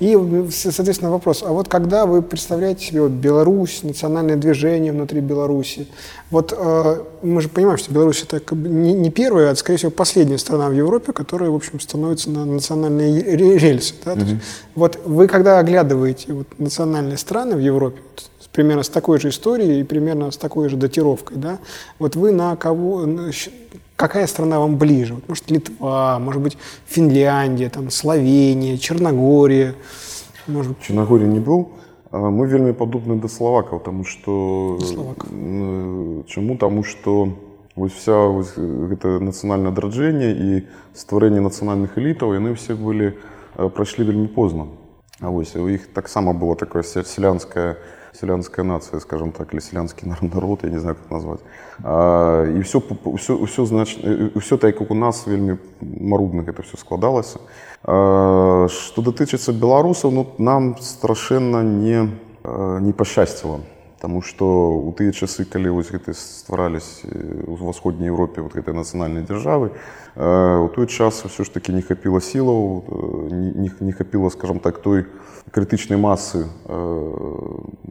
И, 0.00 0.18
соответственно, 0.50 1.10
вопрос. 1.10 1.42
А 1.42 1.52
вот 1.52 1.68
когда 1.68 2.04
вы 2.04 2.20
представляете 2.20 2.84
себе 2.84 3.00
вот 3.00 3.12
Беларусь, 3.12 3.82
национальное 3.84 4.36
движение 4.36 4.92
внутри 4.92 5.20
Беларуси, 5.20 5.86
вот 6.30 6.52
э, 6.54 7.02
мы 7.22 7.40
же 7.40 7.48
понимаем, 7.48 7.78
что 7.78 7.90
Беларусь 7.94 8.22
это 8.22 8.40
как 8.40 8.58
бы 8.58 8.68
не, 8.68 8.92
не 8.92 9.10
первая, 9.10 9.50
а, 9.50 9.56
скорее 9.56 9.78
всего, 9.78 9.90
последняя 9.92 10.36
страна 10.36 10.68
в 10.68 10.72
Европе, 10.72 11.14
которая, 11.14 11.48
в 11.48 11.54
общем, 11.54 11.80
становится 11.80 12.28
на 12.28 12.44
национальные 12.44 13.22
ре- 13.22 13.56
рельсы. 13.56 13.94
Да? 14.04 14.14
То 14.14 14.20
есть 14.20 14.34
вот 14.74 14.98
вы 15.06 15.26
когда 15.26 15.58
оглядываете 15.58 16.34
вот, 16.34 16.48
национальные 16.58 17.16
страны 17.16 17.56
в 17.56 17.60
Европе, 17.60 18.00
вот, 18.10 18.30
примерно 18.53 18.83
с 18.83 18.89
такой 18.89 19.19
же 19.19 19.29
историей 19.29 19.81
и 19.81 19.83
примерно 19.83 20.31
с 20.31 20.37
такой 20.37 20.69
же 20.69 20.77
датировкой, 20.77 21.37
да, 21.37 21.59
вот 21.99 22.15
вы 22.15 22.31
на 22.31 22.55
кого, 22.55 23.05
на 23.05 23.31
щ- 23.31 23.51
какая 23.95 24.27
страна 24.27 24.59
вам 24.59 24.77
ближе? 24.77 25.13
Вот, 25.15 25.27
может, 25.29 25.51
Литва, 25.51 26.19
может 26.19 26.41
быть, 26.41 26.57
Финляндия, 26.87 27.69
там, 27.69 27.89
Словения, 27.89 28.77
Черногория, 28.77 29.75
может 30.47 30.71
быть, 30.73 30.81
Чорногории 30.81 31.27
не 31.27 31.39
быў 31.39 31.69
А 32.11 32.17
мы 32.17 32.47
вельмі 32.47 32.73
падобны 32.73 33.21
да 33.21 33.27
славакаў 33.27 33.79
тому 33.85 34.03
что 34.03 34.79
Славакаў. 34.81 35.29
м, 35.31 36.23
чаму 36.27 36.57
таму 36.57 36.83
что 36.83 37.37
вось 37.75 37.93
вся 37.93 38.25
вось 38.25 38.57
гэта 38.57 39.19
нацыянальнае 39.21 39.69
адраджэнне 39.69 40.29
і 40.33 40.63
стварэнне 40.97 41.37
нацыянальных 41.39 41.99
элітаў 42.01 42.33
яны 42.33 42.57
ўсе 42.57 42.73
былі 42.73 43.13
э, 43.57 43.69
прайшлі 43.69 44.09
вельмі 44.09 44.25
позна 44.27 44.65
А 45.21 45.29
вось 45.29 45.55
у 45.55 45.69
іх 45.69 45.85
таксама 45.93 46.33
была 46.33 46.55
такая 46.55 46.81
ся- 46.81 47.03
сялянская 48.13 48.63
сялянская 48.63 48.65
нацыя 48.65 48.99
скажем 48.99 49.31
так 49.31 49.53
или 49.53 49.61
сялянскі 49.61 50.07
нар- 50.07 50.23
народ 50.23 50.63
я 50.63 50.69
не 50.69 50.79
знаю 50.79 50.95
как 50.95 51.11
назваць 51.11 51.39
а, 51.83 52.45
і 52.45 52.59
все 52.61 52.79
ўсё, 52.79 53.37
ўсё 53.37 53.65
знач 53.65 53.97
ўсё 54.35 54.57
так 54.57 54.79
як 54.81 54.91
у 54.91 54.95
нас 54.95 55.27
вельмі 55.27 55.57
марудна 55.81 56.43
гэта 56.43 56.63
все 56.63 56.77
складалася 56.77 57.39
а, 57.83 58.67
што 58.69 59.01
датычыцца 59.01 59.53
беларусаў 59.53 60.11
ну 60.11 60.27
нам 60.37 60.75
страшэнна 60.81 61.63
не 61.63 62.09
а, 62.43 62.79
не 62.79 62.93
пашчасціла 62.93 63.59
Таму 64.04 64.20
што 64.20 64.44
ў 64.44 64.92
тыя 65.00 65.16
часы 65.16 65.48
калі 65.48 65.72
вось 65.72 65.88
гэты 65.88 66.12
стварались 66.12 67.00
у 67.48 67.56
восходняй 67.56 68.12
Еўропе 68.12 68.44
вот 68.44 68.52
гэтай 68.52 68.76
нацыянальнай 68.76 69.24
дзяржавы 69.24 69.72
э, 69.72 70.60
у 70.60 70.68
той 70.68 70.92
час 70.92 71.24
ўсё 71.24 71.40
ж 71.40 71.48
таки 71.48 71.72
не 71.72 71.80
хапіла 71.80 72.20
сілаў 72.20 72.84
э, 72.84 73.64
не, 73.64 73.70
не, 73.72 73.92
хапіла 73.96 74.28
скажем 74.28 74.60
так 74.60 74.84
той 74.84 75.08
крытычнай 75.48 75.96
масы 75.96 76.44
э, 76.68 76.78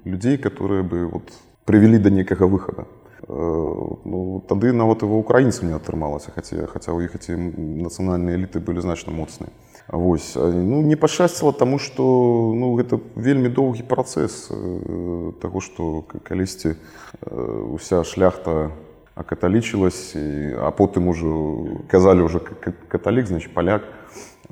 людзей 0.05 0.37
которые 0.37 0.85
бы 0.85 1.09
вот 1.09 1.33
прывялі 1.65 1.97
да 1.97 2.13
некага 2.13 2.45
выхада 2.45 2.85
Э, 3.27 3.33
ну, 4.05 4.43
тады 4.49 4.73
нават 4.75 5.03
і 5.03 5.07
ва 5.07 5.15
украінцам 5.23 5.71
не 5.71 5.75
атрымалася 5.79 6.35
хаця 6.35 6.67
хаця 6.67 6.91
ў 6.91 7.07
іх 7.07 7.15
эти 7.15 7.31
нацыянальныя 7.31 8.35
эліты 8.35 8.59
былі 8.59 8.83
значна 8.83 9.15
моцныя 9.15 9.47
Вось 9.88 10.36
а, 10.36 10.52
ну 10.52 10.82
не 10.82 10.96
пашчасціла 10.96 11.52
таму 11.52 11.78
што 11.78 12.02
ну 12.52 12.76
гэта 12.76 13.00
вельмі 13.16 13.48
доўгі 13.48 13.82
працэс 13.88 14.52
э, 14.52 15.32
таго 15.40 15.60
што 15.64 16.02
к- 16.04 16.20
калісьці 16.20 16.76
э, 16.76 17.72
уся 17.72 18.04
шляхта 18.04 18.70
акаталічылась 19.16 20.12
і, 20.14 20.54
а 20.60 20.70
потым 20.70 21.08
ужо 21.08 21.82
казалі 21.88 22.28
ўжо 22.28 22.38
к- 22.38 22.54
к- 22.54 22.76
каталік 22.88 23.26
значит 23.26 23.54
паляк 23.54 23.82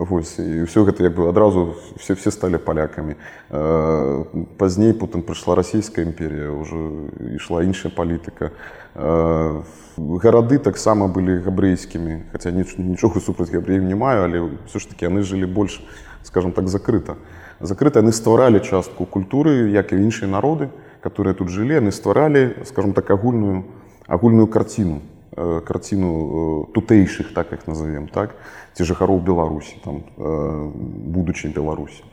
Вось 0.00 0.36
і 0.38 0.68
ўсё 0.68 0.84
гэта 0.84 1.08
як 1.08 1.16
бы 1.16 1.28
адразу 1.28 1.72
все 1.96 2.12
все 2.14 2.30
сталі 2.30 2.58
палякамі 2.60 3.16
Э, 3.48 4.25
пазней 4.58 4.92
потым 4.92 5.22
прыйшла 5.22 5.54
расійская 5.56 6.04
імперія 6.04 6.52
ўжо 6.52 7.08
ішла 7.32 7.62
іншая 7.64 7.88
палітыка 7.96 8.52
Э, 8.94 9.62
гарады 9.96 10.58
таксама 10.58 11.08
былі 11.08 11.40
габрэйскімі 11.40 12.28
хаця 12.32 12.50
ніч- 12.52 12.76
нічога 12.76 13.20
супраць 13.20 13.48
габрэяў 13.48 13.88
не 13.88 13.94
маю 13.96 14.25
але 14.28 14.38
все 14.68 14.78
ж 14.78 14.88
таки 14.88 15.06
яны 15.08 15.22
жылі 15.25 15.46
больш 15.48 15.80
скажем 16.22 16.52
так 16.52 16.68
закрыта 16.68 17.16
закрыта 17.60 18.00
яны 18.04 18.12
стваралі 18.12 18.60
частку 18.60 19.06
культуры 19.06 19.72
як 19.72 19.92
і 19.92 19.96
іншыя 19.96 20.28
народы 20.28 20.68
которые 21.00 21.32
тут 21.32 21.48
жылі 21.48 21.80
яны 21.80 21.92
стваралі 21.92 22.52
скажем 22.68 22.92
так 22.92 23.10
агульную 23.10 23.64
агульную 24.06 24.46
карціну 24.46 25.00
э, 25.00 25.09
карціну 25.35 26.69
тутэйшых 26.73 27.33
так 27.33 27.51
як 27.51 27.67
назовем 27.67 28.07
так? 28.07 28.35
Ці 28.73 28.83
жыхароў 28.83 29.19
беларусі 29.19 29.75
там 29.83 30.03
будучай 30.17 31.51
беларусі 31.51 32.03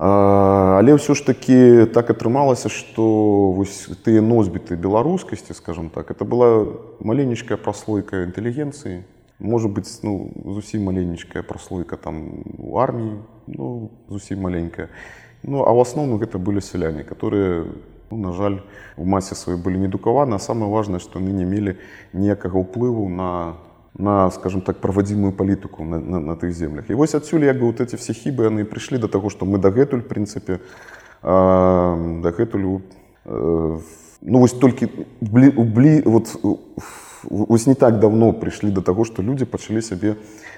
але 0.00 0.96
ўсё 0.96 1.12
ж 1.12 1.20
таки 1.20 1.84
так 1.92 2.08
атрымалася 2.08 2.72
што 2.72 3.52
вось 3.52 3.84
тыя 4.00 4.24
носьбіты 4.24 4.72
беларускасці 4.72 5.52
скажем 5.52 5.92
так 5.92 6.08
это 6.08 6.24
была 6.24 6.64
маленечкая 7.04 7.60
праслойка 7.60 8.24
інтэлігенцыі 8.24 9.04
можа 9.36 9.68
быць 9.68 10.00
ну 10.00 10.32
зусім 10.56 10.88
маленечкая 10.88 11.44
праслойка 11.44 12.00
там 12.00 12.48
у 12.56 12.80
арміі 12.80 13.20
ну 13.44 13.92
зусім 14.08 14.40
маленькая 14.40 14.88
ну 15.44 15.68
а 15.68 15.70
ў 15.76 15.84
асноўным 15.84 16.16
гэта 16.16 16.40
былі 16.40 16.64
сяляне 16.64 17.04
которые 17.04 17.68
ну, 18.10 18.16
на 18.16 18.32
жаль 18.32 18.60
у 18.96 19.04
масе 19.04 19.34
сваёй 19.34 19.56
былі 19.56 19.78
недукаваны 19.78 20.34
а 20.34 20.38
самае 20.38 20.70
важнае 20.70 21.00
што 21.00 21.18
яны 21.18 21.32
не 21.32 21.44
мелі 21.44 21.76
ніякага 22.12 22.58
ўплыву 22.58 23.08
на 23.08 23.56
на 23.98 24.30
скажем 24.30 24.60
так 24.60 24.80
правадзімую 24.80 25.32
палітыку 25.32 25.84
на, 25.84 25.98
на, 25.98 26.20
на 26.20 26.36
тых 26.36 26.52
землях. 26.52 26.90
І 26.90 26.94
вось 26.94 27.14
адсюль 27.14 27.44
як 27.44 27.58
бы 27.58 27.66
вот 27.66 27.80
эти 27.80 27.96
все 27.96 28.12
хібы 28.12 28.44
яны 28.44 28.64
прыйшлі 28.64 28.98
до 28.98 29.08
таго 29.08 29.30
што 29.30 29.46
мы 29.46 29.58
дагэтуль 29.58 30.02
прынцыпе 30.02 30.60
э, 31.22 32.20
дагэтуль 32.22 32.80
э, 33.24 33.78
ну 34.20 34.38
вось 34.38 34.52
толькі 34.52 34.88
блі, 35.20 35.50
блі 35.50 36.02
вот 36.06 36.36
вось 37.22 37.66
не 37.66 37.74
так 37.74 37.98
давно 37.98 38.32
прыйшлі 38.32 38.70
до 38.70 38.82
таго 38.82 39.04
што 39.04 39.22
людзі 39.22 39.44
пачалі 39.44 39.82
сябе 39.82 40.16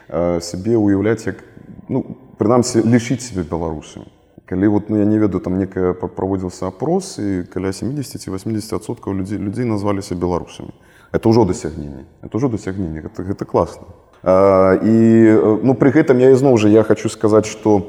э, 0.09 0.41
сябе 0.41 0.77
уяўляць 0.77 1.27
як 1.27 1.45
ну 1.89 2.17
прынамсі 2.39 2.85
лічыць 2.85 3.23
себе 3.23 3.43
беларусамі 3.43 4.07
калі 4.47 4.69
вот 4.69 4.91
ну 4.91 4.97
я 4.99 5.05
не 5.05 5.19
ведаю 5.19 5.41
там 5.41 5.59
некая 5.59 5.93
праводзіўся 5.93 6.67
апрос 6.69 7.19
і 7.19 7.45
каля 7.53 7.71
70-80соткаў 7.71 9.15
людзей 9.15 9.39
людзей 9.39 9.65
назваліся 9.65 10.15
беларусамі 10.15 10.73
это 11.13 11.29
ўжо 11.29 11.45
дасягненне 11.45 12.05
это 12.23 12.37
ўжо 12.37 12.49
дасягненне 12.49 13.03
гэта, 13.03 13.23
гэта 13.23 13.45
класна 13.45 13.87
а, 14.23 14.79
і 14.83 15.63
ну 15.63 15.75
пры 15.75 15.93
гэтым 15.93 16.19
я 16.19 16.31
ізноў 16.33 16.59
жа 16.59 16.69
я 16.69 16.83
хочу 16.83 17.09
сказаць 17.09 17.47
что 17.47 17.87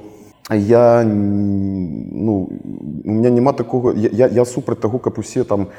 я 0.49 1.03
ну 1.03 2.49
у 3.05 3.11
меня 3.11 3.29
няма 3.29 3.53
такого 3.53 3.91
я, 3.91 4.27
я, 4.27 4.45
супраць 4.45 4.79
таго 4.79 4.99
каб 4.99 5.19
усе 5.19 5.43
там 5.43 5.69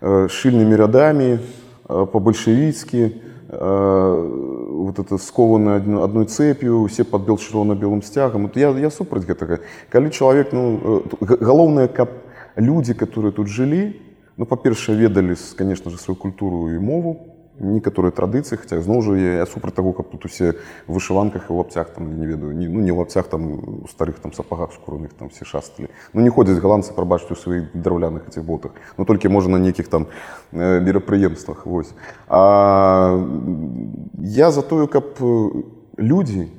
э, 0.00 0.28
шыльнымі 0.28 0.76
рядамі 0.76 1.38
э, 1.38 1.40
по-бальшавіцкі 1.88 3.00
э, 3.00 3.29
вот 3.49 4.99
это 4.99 5.17
скованное 5.17 5.77
одно- 5.77 6.03
одной 6.03 6.25
цепью 6.25 6.87
все 6.87 7.03
под 7.03 7.25
бел 7.25 7.37
чырвона-белым 7.37 8.01
сцягам 8.01 8.43
вот 8.43 8.57
я, 8.57 8.69
я 8.69 8.89
супраць 8.89 9.25
гэтага 9.25 9.59
калі 9.89 10.09
чалавек 10.09 10.51
ну 10.51 10.79
э, 10.83 11.01
г- 11.21 11.37
галоўнае 11.39 11.87
каб 11.87 12.09
людзі 12.57 12.93
которые 12.93 13.31
тут 13.31 13.47
жылі 13.47 13.95
ну 14.37 14.45
па-першае 14.45 14.97
ведалі 14.97 15.35
конечно 15.57 15.91
же 15.91 15.97
сваю 15.97 16.15
культуру 16.17 16.71
і 16.73 16.79
мову 16.79 17.15
некаторыя 17.59 18.11
традыцыі 18.11 18.59
хаця 18.59 18.81
зноў 18.83 19.01
жа 19.01 19.15
я, 19.15 19.31
я 19.39 19.45
супраць 19.47 19.75
таго 19.75 19.93
каб 19.95 20.11
тут 20.11 20.25
усе 20.27 20.59
у 20.87 20.95
вышыванках 20.97 21.47
і 21.49 21.55
лапцях 21.55 21.89
там 21.95 22.19
не 22.19 22.27
ведаю 22.27 22.51
не, 22.51 22.67
ну 22.67 22.83
не 22.83 22.91
ў 22.91 22.99
лапцях 22.99 23.27
там 23.31 23.85
у 23.85 23.87
старых 23.87 24.19
там 24.19 24.33
сапагах 24.33 24.73
скурных 24.73 25.13
там 25.13 25.29
все 25.29 25.45
шасталі 25.45 25.87
ну 26.13 26.21
не 26.21 26.29
ходзяць 26.29 26.59
галандцы 26.59 26.91
прабачце 26.93 27.31
у 27.31 27.39
сваіх 27.39 27.71
драўляных 27.73 28.27
этих 28.27 28.43
ботах 28.43 28.75
ну 28.97 29.05
толькі 29.05 29.31
можа 29.31 29.49
на 29.49 29.57
нейкіх 29.57 29.87
там 29.87 30.07
э, 30.51 30.79
мерапрыемствах 30.81 31.65
вось 31.65 31.95
а 32.27 33.23
я 34.19 34.51
за 34.51 34.61
тое 34.61 34.87
каб 34.87 35.15
э, 35.19 35.63
людзі 35.97 36.51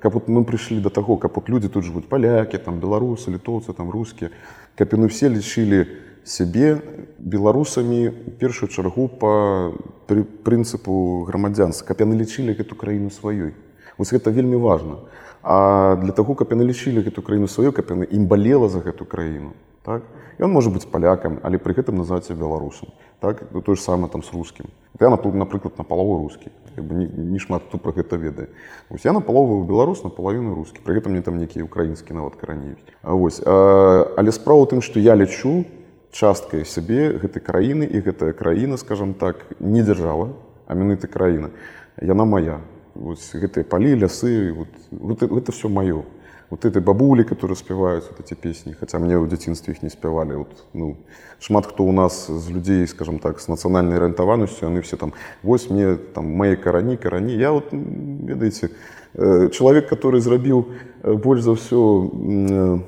каб 0.00 0.14
вот 0.14 0.28
мы 0.28 0.44
прыйшлі 0.44 0.80
до 0.80 0.90
таго 0.90 1.16
каб 1.16 1.32
вот 1.36 1.48
людзі 1.48 1.68
тут 1.68 1.84
жывуць 1.84 2.08
палякі 2.08 2.56
там 2.56 2.80
беларусы 2.80 3.28
літоўцы 3.28 3.76
там 3.76 3.90
рускія 3.90 4.30
каб 4.76 4.88
яны 4.96 5.12
все 5.12 5.28
лічылі 5.28 5.84
сябе 6.25 6.81
беларусамі 7.19 8.09
у 8.09 8.31
першую 8.31 8.69
чаргу 8.69 9.07
по 9.07 9.73
пры- 10.07 10.23
прынцыпу 10.23 11.23
грамадзянства 11.27 11.85
каб 11.87 12.01
яны 12.01 12.15
лічылі 12.19 12.55
гэту 12.55 12.75
краіну 12.75 13.09
сваёй. 13.09 13.53
Вось 13.97 14.13
гэта 14.13 14.31
вельмі 14.31 14.55
важна. 14.55 15.03
А 15.43 15.95
для 15.95 16.11
таго 16.11 16.35
каб 16.35 16.51
яны 16.51 16.63
лічылі 16.63 17.03
гэту 17.03 17.21
краіну 17.21 17.47
сваёй 17.47 17.71
каб 17.71 17.91
яны 17.91 18.07
ім 18.07 18.27
балела 18.27 18.69
за 18.69 18.79
гэту 18.79 19.05
краіну 19.05 19.53
так? 19.83 20.03
Ён 20.39 20.51
можа 20.51 20.69
быць 20.69 20.87
палякам 20.87 21.39
але 21.43 21.57
пры 21.59 21.75
гэтым 21.75 21.99
называць 21.99 22.31
беларусам 22.31 22.89
так? 23.19 23.43
Ну, 23.51 23.61
то 23.61 23.75
же 23.75 23.81
самое 23.81 24.09
там 24.11 24.23
с 24.23 24.31
русскім 24.33 24.65
я 24.99 25.09
напрыклад 25.09 25.35
напрыклад 25.35 25.77
на 25.77 25.83
палову 25.83 26.23
рускі. 26.23 26.51
Як 26.75 26.85
бы 26.85 26.95
не, 26.95 27.39
шмат 27.39 27.63
хто 27.67 27.77
про 27.77 27.91
гэта 27.91 28.15
ведае. 28.15 28.47
Ось 28.89 29.05
я 29.05 29.13
на 29.13 29.21
палову 29.21 29.63
беларус 29.63 30.03
на 30.03 30.09
палавіну 30.09 30.55
рускі. 30.55 30.79
Пры 30.83 30.95
гэтым 30.95 31.09
мне 31.11 31.21
там 31.21 31.37
нейкі 31.37 31.61
украінскі 31.61 32.13
нават 32.13 32.35
карані 32.35 32.75
вось 33.03 33.41
а, 33.45 34.13
але 34.17 34.31
справа 34.31 34.65
тым 34.65 34.81
што 34.81 34.99
я 34.99 35.15
лічу 35.15 35.65
часткай 36.12 36.64
сябе 36.64 37.18
гэтай 37.20 37.42
краіны 37.44 37.84
і 37.84 38.00
гэтая 38.00 38.32
краіна 38.32 38.76
скажем 38.76 39.14
так 39.14 39.44
не 39.60 39.82
дзяржава 39.82 40.32
аміныты 40.66 41.06
краіны 41.06 41.52
яна 42.00 42.24
моя 42.24 42.60
вось 42.94 43.30
гэтыя 43.34 43.64
палі 43.64 43.94
лясы 44.02 44.52
вот, 44.52 44.68
вот, 44.90 45.22
гэта 45.22 45.52
все 45.52 45.68
маё 45.68 46.04
вот 46.50 46.64
этой 46.64 46.80
бабули 46.80 47.22
которые 47.22 47.56
спяваюць 47.56 48.04
вот 48.08 48.20
эти 48.20 48.34
песни 48.34 48.72
хотя 48.72 48.98
мне 48.98 49.14
ў 49.14 49.28
дзяцінстве 49.28 49.74
их 49.74 49.82
не 49.82 49.90
спявалі 49.90 50.34
вот, 50.48 50.64
ну 50.72 50.96
шмат 51.40 51.66
хто 51.66 51.84
у 51.84 51.92
нас 51.92 52.26
з 52.26 52.50
людзей 52.50 52.86
скажем 52.86 53.18
так 53.18 53.40
с 53.40 53.48
нацыянальнай 53.48 53.96
арыентаванасцю 53.96 54.66
яны 54.66 54.80
все 54.80 54.96
там 54.96 55.12
вось 55.42 55.68
мне 55.70 55.96
там 55.96 56.24
мои 56.24 56.56
карані 56.56 56.96
карані 56.96 57.36
я 57.36 57.52
вот 57.52 57.68
ведаеце 57.72 58.70
э, 59.14 59.50
чалавек 59.50 59.88
который 59.88 60.20
зрабіў 60.20 60.64
э, 61.02 61.14
больш 61.14 61.42
за 61.42 61.52
ўсё 61.52 62.08
э, 62.08 62.80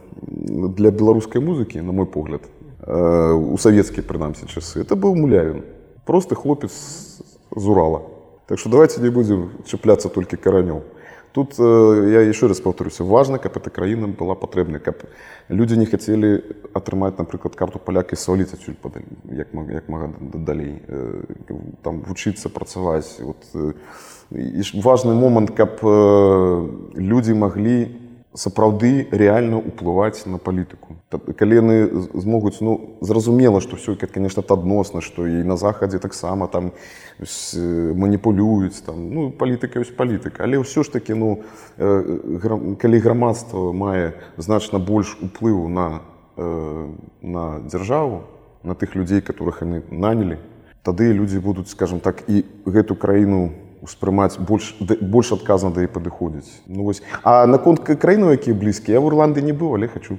для 0.72 0.90
беларускай 0.90 1.42
музыкі 1.42 1.84
на 1.84 1.92
мой 1.92 2.06
погляд 2.06 2.40
у 2.86 3.56
савецкія 3.58 4.02
прынамсі 4.02 4.46
часы 4.46 4.80
это 4.80 4.96
быў 4.96 5.14
муляюн 5.14 5.64
просты 6.06 6.34
хлопец 6.34 6.72
з 6.72 7.64
урала 7.66 8.02
так 8.46 8.58
что 8.58 8.70
давайте 8.70 9.00
не 9.00 9.10
будем 9.10 9.50
чапляцца 9.66 10.08
толькі 10.08 10.36
каранёў 10.36 10.82
Тут 11.32 11.54
э, 11.58 12.08
я 12.12 12.20
еще 12.22 12.48
раз 12.48 12.60
повторюся 12.60 13.04
важно 13.04 13.38
каб 13.38 13.56
эта 13.56 13.70
краіна 13.70 14.08
была 14.08 14.34
патрэбнай 14.34 14.80
каб 14.80 14.96
людзі 15.48 15.76
не 15.78 15.86
хацелі 15.86 16.42
атрымаць 16.74 17.18
напрыклад 17.18 17.54
карту 17.54 17.78
палякі 17.78 18.16
сваліць 18.16 18.50
адсюль 18.50 18.74
як 19.30 19.54
як 19.54 19.88
мага 19.88 20.10
далей 20.34 20.82
э, 20.88 21.22
там 21.82 22.02
вучыцца 22.02 22.48
працаваць 22.48 23.20
вот 23.20 23.46
і 24.34 24.62
важны 24.82 25.14
момант 25.14 25.54
каб 25.54 25.78
людзі 26.98 27.34
маглі 27.34 27.94
сапраўды 28.35 29.07
реально 29.11 29.57
уплываць 29.57 30.25
на 30.25 30.37
палітыку. 30.37 30.99
Калі 31.09 31.55
яны 31.55 31.75
змогуць 32.13 32.59
ну 32.61 32.99
зразумела 33.01 33.61
што 33.61 33.79
все 33.79 33.95
конечно 33.95 34.43
адносна 34.47 35.01
што 35.01 35.27
і 35.27 35.43
на 35.43 35.57
захадзе 35.57 35.99
таксама 35.99 36.47
там 36.47 36.71
маніпулююць 37.19 38.83
там 38.85 39.09
ну 39.09 39.31
палітыка 39.31 39.79
ёсць 39.79 39.95
палітыка. 39.95 40.43
Але 40.43 40.59
ўсё 40.59 40.83
ж 40.83 40.91
таки 40.91 41.15
ну 41.15 41.43
калі 41.77 42.97
грамадства 42.99 43.71
мае 43.71 44.19
значна 44.37 44.79
больш 44.79 45.17
уплыву 45.21 45.67
на 45.67 46.01
на 46.35 47.63
дзяржаву 47.63 48.27
на 48.63 48.75
тых 48.75 48.95
людзей 48.95 49.21
которых 49.21 49.63
яны 49.63 49.83
нанялі 49.89 50.37
тады 50.83 51.13
людзі 51.13 51.39
будуць 51.39 51.71
скажем 51.71 51.99
так 51.99 52.27
і 52.27 52.43
гэту 52.67 52.95
краіну 52.95 53.45
у 53.45 53.64
успрымаць 53.84 54.38
больш 54.38 54.74
больш 55.00 55.32
адказна 55.32 55.70
да 55.70 55.82
і 55.82 55.88
падыходзіць 55.88 56.60
ну 56.66 56.84
вось 56.84 57.02
а 57.22 57.46
наконт 57.46 57.80
краіну 57.80 58.30
якія 58.32 58.56
блізкія 58.56 58.98
я 58.98 59.00
в 59.00 59.08
ірланды 59.08 59.42
не 59.42 59.52
быў 59.52 59.74
але 59.74 59.88
хочу 59.88 60.18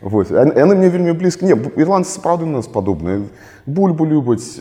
вот 0.00 0.30
яны 0.30 0.74
мне 0.74 0.88
вельмі 0.88 1.12
блізка 1.12 1.46
не 1.46 1.58
ірландцы 1.76 2.14
сапраўды 2.14 2.46
нас 2.46 2.68
падобныя 2.68 3.26
бульбу 3.66 4.06
любяць 4.06 4.54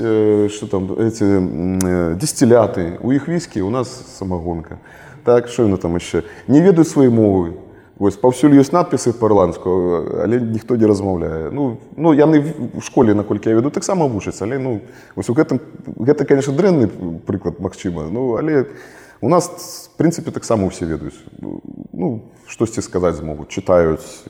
что 0.50 0.68
там 0.68 0.92
эти 0.98 2.16
десцеляты 2.16 2.98
у 3.02 3.14
іх 3.14 3.30
віскі 3.30 3.62
у 3.62 3.70
нас 3.70 3.88
самагонка 4.18 4.80
так 5.24 5.48
що 5.48 5.70
яны 5.70 5.78
там 5.78 5.94
яшчэ 5.94 6.24
не 6.48 6.62
ведаюць 6.62 6.90
свае 6.90 7.10
мовы 7.10 7.54
Вось 7.99 8.17
паўсюль 8.19 8.59
ёсць 8.59 8.75
надпісы 8.75 9.13
па-ірландску, 9.15 9.71
але 10.19 10.41
ніхто 10.43 10.75
не 10.75 10.87
размаўляе. 10.87 11.51
Ну, 11.55 11.79
ну 11.97 12.11
яны 12.11 12.43
в 12.75 12.83
школе, 12.83 13.15
наколькі 13.15 13.51
я 13.51 13.55
веду, 13.55 13.71
таксама 13.71 14.11
вучаць, 14.11 14.43
але 14.43 14.59
ну, 14.59 14.81
вось 15.15 15.31
у 15.31 15.35
гэтым 15.35 15.63
гэта, 15.95 16.27
конечно, 16.27 16.53
дрэнны 16.53 16.89
прыклад 17.23 17.61
магчыма. 17.63 18.11
Ну, 18.11 18.35
але 18.35 18.67
у 19.21 19.29
нас 19.29 19.47
в 19.47 19.97
прынцыпе 19.97 20.35
таксама 20.35 20.67
ўсе 20.67 20.91
ведаюць. 20.91 21.23
Ну, 21.95 22.27
штосьці 22.51 22.83
сказаць 22.83 23.15
змогуць, 23.23 23.49
чытаюць 23.49 24.27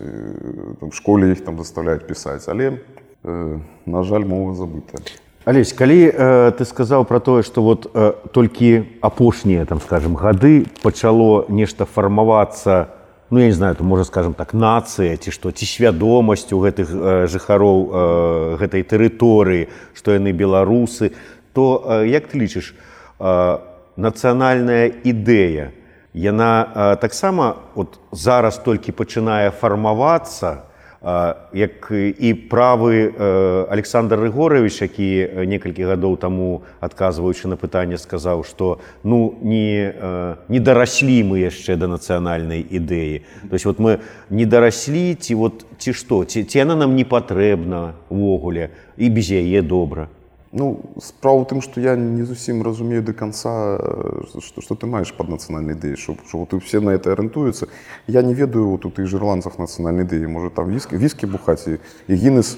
там, 0.81 0.93
школе 0.93 1.33
іх 1.33 1.41
там 1.41 1.57
заставляюць 1.57 2.05
пісаць, 2.05 2.45
але 2.53 2.85
э, 3.25 3.59
на 3.87 4.03
жаль, 4.05 4.29
мова 4.29 4.53
забыта. 4.55 5.01
Алесь, 5.45 5.73
калі 5.73 6.13
э, 6.13 6.53
ты 6.53 6.65
сказаў 6.65 7.09
пра 7.09 7.21
тое, 7.21 7.43
што 7.43 7.65
вот 7.65 7.89
э, 7.93 8.13
толькі 8.33 8.85
апошнія 9.01 9.65
там 9.65 9.81
скажем 9.81 10.15
гады 10.15 10.69
пачало 10.85 11.45
нешта 11.49 11.89
фармавацца, 11.89 12.93
ну 13.31 13.39
я 13.39 13.47
не 13.47 13.53
знаю 13.53 13.75
то 13.75 13.85
можа 13.85 14.05
скажем 14.05 14.35
так 14.35 14.55
нацыя 14.55 15.17
ці 15.17 15.31
што 15.31 15.51
ці 15.51 15.67
свядомасць 15.67 16.53
у 16.53 16.61
гэтых 16.61 16.89
э, 16.91 17.27
жыхароў 17.27 17.79
э, 17.89 18.57
гэтай 18.61 18.83
тэрыторыі 18.85 19.69
што 19.95 20.13
яны 20.13 20.33
беларусы 20.33 21.13
то 21.53 21.85
э, 21.87 22.09
як 22.09 22.29
ты 22.29 22.39
лічыш 22.39 22.75
э, 22.75 23.59
нацыянальная 23.97 24.93
ідэя 25.05 25.73
яна 26.13 26.53
э, 26.69 26.97
таксама 27.01 27.57
от 27.75 27.99
зараз 28.13 28.59
толькі 28.59 28.93
пачынае 28.93 29.51
фармавацца 29.51 30.69
як 31.53 31.93
і 31.93 32.35
правы 32.49 33.13
александр 33.69 34.17
рыгорович 34.25 34.81
які 34.81 35.45
некалькі 35.45 35.85
гадоў 35.85 36.17
таму 36.17 36.65
адказваючы 36.81 37.49
на 37.49 37.61
пытанне 37.61 38.01
сказаў 38.01 38.45
што 38.49 38.81
ну 39.05 39.37
не 39.45 39.93
не 40.49 40.61
дараслі 40.61 41.21
мы 41.29 41.45
яшчэ 41.45 41.77
да 41.77 41.87
нацыянальнай 41.93 42.65
ідэі. 42.65 43.21
То 43.49 43.55
есть 43.55 43.65
вот 43.69 43.79
мы 43.79 44.01
не 44.31 44.49
дараслі 44.49 45.15
ці 45.15 45.35
вот 45.35 45.67
ці 45.79 45.93
што? 45.93 46.25
Ці 46.25 46.45
ці 46.45 46.59
яна 46.59 46.75
нам 46.75 46.97
не 46.97 47.05
патрэбна 47.05 47.93
увогуле 48.09 48.73
і 48.97 49.11
без 49.13 49.29
яе 49.29 49.61
добра 49.61 50.09
Ну 50.54 50.82
справа 50.98 51.46
ў 51.46 51.46
тым, 51.46 51.62
што 51.62 51.78
я 51.78 51.94
не 51.94 52.26
зусім 52.26 52.66
разумею 52.66 53.06
до 53.06 53.14
конца, 53.14 53.78
што, 54.34 54.66
што 54.66 54.74
ты 54.74 54.90
маеш 54.90 55.14
пад 55.14 55.30
нацыянальнай 55.30 55.78
ідэі, 55.78 55.94
што, 55.94 56.18
што 56.26 56.42
вот 56.42 56.58
усе 56.58 56.82
на 56.82 56.90
это 56.98 57.14
арыентуюцца. 57.14 57.70
Я 58.10 58.26
не 58.26 58.34
ведаю 58.34 58.66
вот 58.74 58.82
у 58.82 58.90
тых 58.90 59.06
ірландцах 59.14 59.62
нацыянальнай 59.62 60.10
ідэі, 60.10 60.26
можа 60.26 60.50
там 60.50 60.74
віскі, 60.74 60.98
віскі 60.98 61.30
бухаць 61.30 61.70
і, 61.70 61.78
і 62.10 62.14
гінес. 62.18 62.58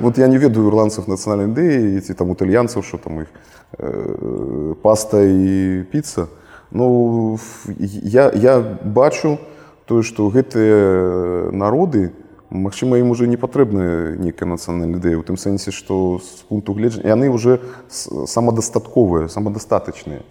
вот 0.00 0.18
я 0.18 0.30
не 0.30 0.38
ведаю 0.38 0.70
ірландцаў 0.70 1.10
нацыянальнай 1.10 1.50
ідэі 1.50 2.06
ці 2.06 2.14
там 2.14 2.30
італьянцаў, 2.30 2.86
што 2.86 3.02
там 3.02 3.26
іх 3.26 3.34
э, 3.82 4.78
паста 4.78 5.26
і 5.26 5.82
піца. 5.90 6.30
Ну 6.70 7.34
я, 7.82 8.30
я 8.30 8.62
бачу 8.62 9.42
тое, 9.90 10.06
што 10.06 10.30
гэтыя 10.30 11.50
народы, 11.50 12.14
Магчыма, 12.51 12.99
ім 12.99 13.11
уже 13.15 13.27
не 13.31 13.37
патрэбная 13.39 14.19
нейкая 14.19 14.43
нацыянальная 14.43 14.99
ідэя 14.99 15.15
у 15.15 15.23
тым 15.23 15.39
сэнсе, 15.39 15.71
што 15.71 16.19
з 16.19 16.43
пункту 16.51 16.75
гледжання 16.75 17.07
яны 17.07 17.31
уже 17.31 17.63
самадастатковыя, 17.87 19.31
самадастатачныя. 19.31 20.27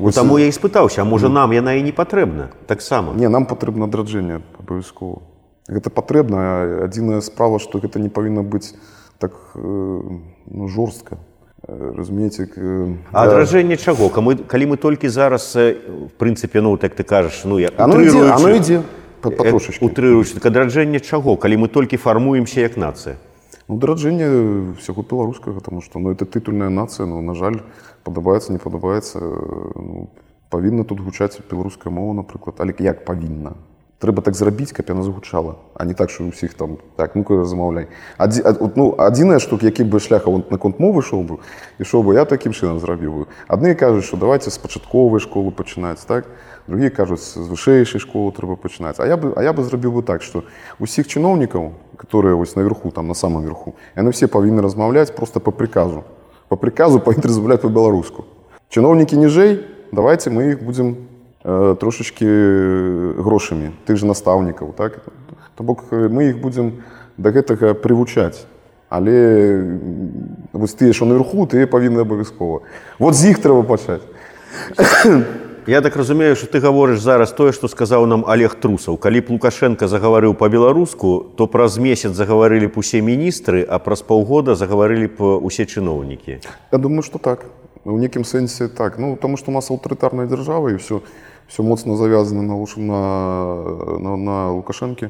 Ну, 0.00 0.10
таму 0.12 0.38
я 0.40 0.48
і 0.48 0.54
спытаўся, 0.56 1.04
можа 1.04 1.28
нам 1.28 1.52
яна 1.52 1.76
і 1.76 1.84
не 1.84 1.92
патрэбна 1.92 2.48
таксама. 2.66 3.12
Не 3.12 3.28
нам 3.28 3.44
патрэбна 3.44 3.84
адраджэнне 3.84 4.40
абавязкова. 4.56 5.20
Гэта 5.68 5.92
патрэбна, 5.92 6.88
адзіная 6.88 7.20
справа, 7.20 7.60
што 7.60 7.84
гэта 7.84 8.00
не 8.00 8.08
павінна 8.08 8.40
быць 8.40 8.72
так 9.18 9.36
ну, 9.54 10.68
жорстка 10.68 11.18
разумееце 11.66 12.48
адражэнне 13.12 13.76
да. 13.76 13.82
чаго 13.82 14.08
калі 14.08 14.64
мы 14.72 14.76
толькі 14.76 15.08
зараз 15.08 15.52
в 15.52 16.08
прынцыпе 16.16 16.62
ну 16.62 16.76
так 16.78 16.94
ты 16.94 17.02
кажаш 17.02 17.44
ну 17.44 17.58
я 17.58 17.68
ідзе, 18.56 18.82
утрыруючы 19.23 20.39
адраджэнне 20.43 20.99
чаго 20.99 21.35
калі 21.37 21.63
мы 21.63 21.67
толькі 21.67 21.97
фармуемся 21.97 22.61
як 22.61 22.75
нацыя 22.77 23.15
ну 23.67 23.77
дараджэнне 23.77 24.27
всяго 24.79 25.03
беларускага 25.03 25.61
тому 25.61 25.81
что 25.81 25.99
ну 25.99 26.11
это 26.11 26.25
тытульная 26.25 26.69
нацыя 26.69 27.07
но 27.07 27.21
на 27.21 27.35
жаль 27.35 27.61
падабаецца 28.03 28.51
не 28.51 28.59
падабаецца 28.59 29.19
ну, 29.19 30.09
павінна 30.49 30.83
тут 30.83 30.99
гучаць 30.99 31.39
беларуская 31.49 31.93
мова 31.93 32.13
напрыклад 32.13 32.59
але 32.59 32.75
як 32.79 33.05
павінна 33.05 33.55
трэба 34.03 34.21
так 34.21 34.35
зрабіць 34.35 34.75
каб 34.75 34.91
яна 34.91 35.03
загучала 35.03 35.55
а 35.79 35.85
не 35.87 35.93
так 35.93 36.09
що 36.11 36.27
усіх 36.27 36.53
там 36.59 36.77
так 36.99 37.15
ну 37.15 37.23
замаўляй 37.45 37.87
адзі, 38.17 38.43
ад, 38.43 38.59
ну 38.75 38.91
адзіная 38.99 39.39
штук 39.39 39.63
які 39.63 39.87
бы 39.87 39.99
шляха 40.03 40.29
вот 40.29 40.51
наконт 40.51 40.79
мовы 40.79 41.01
шоу 41.01 41.23
бы 41.23 41.39
ішоў 41.79 42.03
бы 42.03 42.15
я 42.19 42.25
такім 42.25 42.51
чынам 42.51 42.83
зрабіў 42.83 43.27
адны 43.47 43.75
кажуць 43.75 44.03
што 44.03 44.19
давайте 44.19 44.51
з 44.51 44.57
пачатковай 44.59 45.23
школы 45.23 45.55
пачынаць 45.55 46.03
так 46.03 46.27
другие 46.67 46.91
кажуць 46.91 47.23
з 47.23 47.47
вышэйшай 47.47 48.03
школы 48.03 48.35
трэба 48.35 48.59
пачынаць 48.59 48.99
а 48.99 49.07
я 49.07 49.15
бы 49.15 49.31
а 49.39 49.43
я 49.43 49.53
бы 49.55 49.63
зрабіў 49.63 49.95
бы 49.95 50.03
так 50.03 50.21
что 50.21 50.43
усіх 50.79 51.07
чыноўнікаў 51.07 51.71
которые 51.95 52.35
вось 52.35 52.55
наверху 52.59 52.91
там 52.91 53.07
на 53.07 53.15
самом 53.15 53.47
верху 53.47 53.75
яны 53.95 54.11
все 54.11 54.27
павінны 54.27 54.59
размаўляць 54.59 55.15
просто 55.15 55.39
по 55.39 55.51
приказу 55.51 56.03
по 56.49 56.59
приказу 56.59 56.99
павінны 56.99 57.31
размаўляць 57.31 57.63
по-беларуску 57.63 58.27
чыноўнікі 58.67 59.15
ніжэй 59.15 59.63
давайте 59.95 60.29
мы 60.29 60.51
их 60.51 60.63
будем 60.63 61.07
Трошачки 61.48 62.28
грошамі 63.16 63.72
тых 63.88 63.96
же 63.96 64.04
настаўнікаў 64.04 64.76
так? 64.76 65.00
То 65.56 65.64
бок 65.64 65.88
мы 65.88 66.28
іх 66.28 66.44
будзем 66.44 66.84
да 67.16 67.32
гэтага 67.32 67.72
прывучаць 67.72 68.44
але 68.88 69.64
вось 70.52 70.74
тыя 70.74 70.92
що 70.92 71.04
наверху 71.04 71.46
ты 71.46 71.66
павінны 71.66 72.04
абавязкова 72.04 72.60
вот 72.98 73.14
з 73.14 73.32
іх 73.32 73.40
трэба 73.40 73.62
пачаць 73.64 74.04
Я 75.68 75.82
так 75.82 75.96
разумею 75.96 76.36
что 76.36 76.46
ты 76.46 76.60
гаворыш 76.60 77.00
зараз 77.00 77.32
тое 77.32 77.52
што 77.52 77.68
сказаў 77.68 78.06
нам 78.06 78.24
олег 78.24 78.56
трусаў 78.60 78.96
калі 78.96 79.20
б 79.20 79.36
лукашенко 79.36 79.88
загаварыў 79.88 80.32
по-беларуску 80.34 81.32
то 81.36 81.46
праз 81.46 81.76
месяц 81.76 82.12
загаварылі 82.12 82.72
б 82.72 82.80
усе 82.80 83.00
міністры 83.00 83.64
а 83.68 83.78
праз 83.78 84.00
паўгода 84.00 84.56
загаварылі 84.56 85.12
б 85.12 85.36
усе 85.44 85.64
чыноўнікі 85.64 86.40
Я 86.72 86.78
думаю 86.78 87.02
что 87.02 87.18
так. 87.18 87.44
У 87.84 87.96
некім 87.96 88.24
сэнсе 88.24 88.68
так. 88.68 88.98
Ну 88.98 89.16
тому 89.16 89.36
что 89.36 89.50
у 89.50 89.54
нас 89.54 89.70
аўтарытарная 89.70 90.26
дзяржава 90.26 90.72
і 90.72 90.76
все 90.76 91.00
все 91.47 91.63
моцна 91.63 91.95
завязаны 91.95 92.41
на 92.41 92.55
на, 92.57 93.99
на, 93.99 94.17
на 94.17 94.51
лукашэнкі 94.51 95.09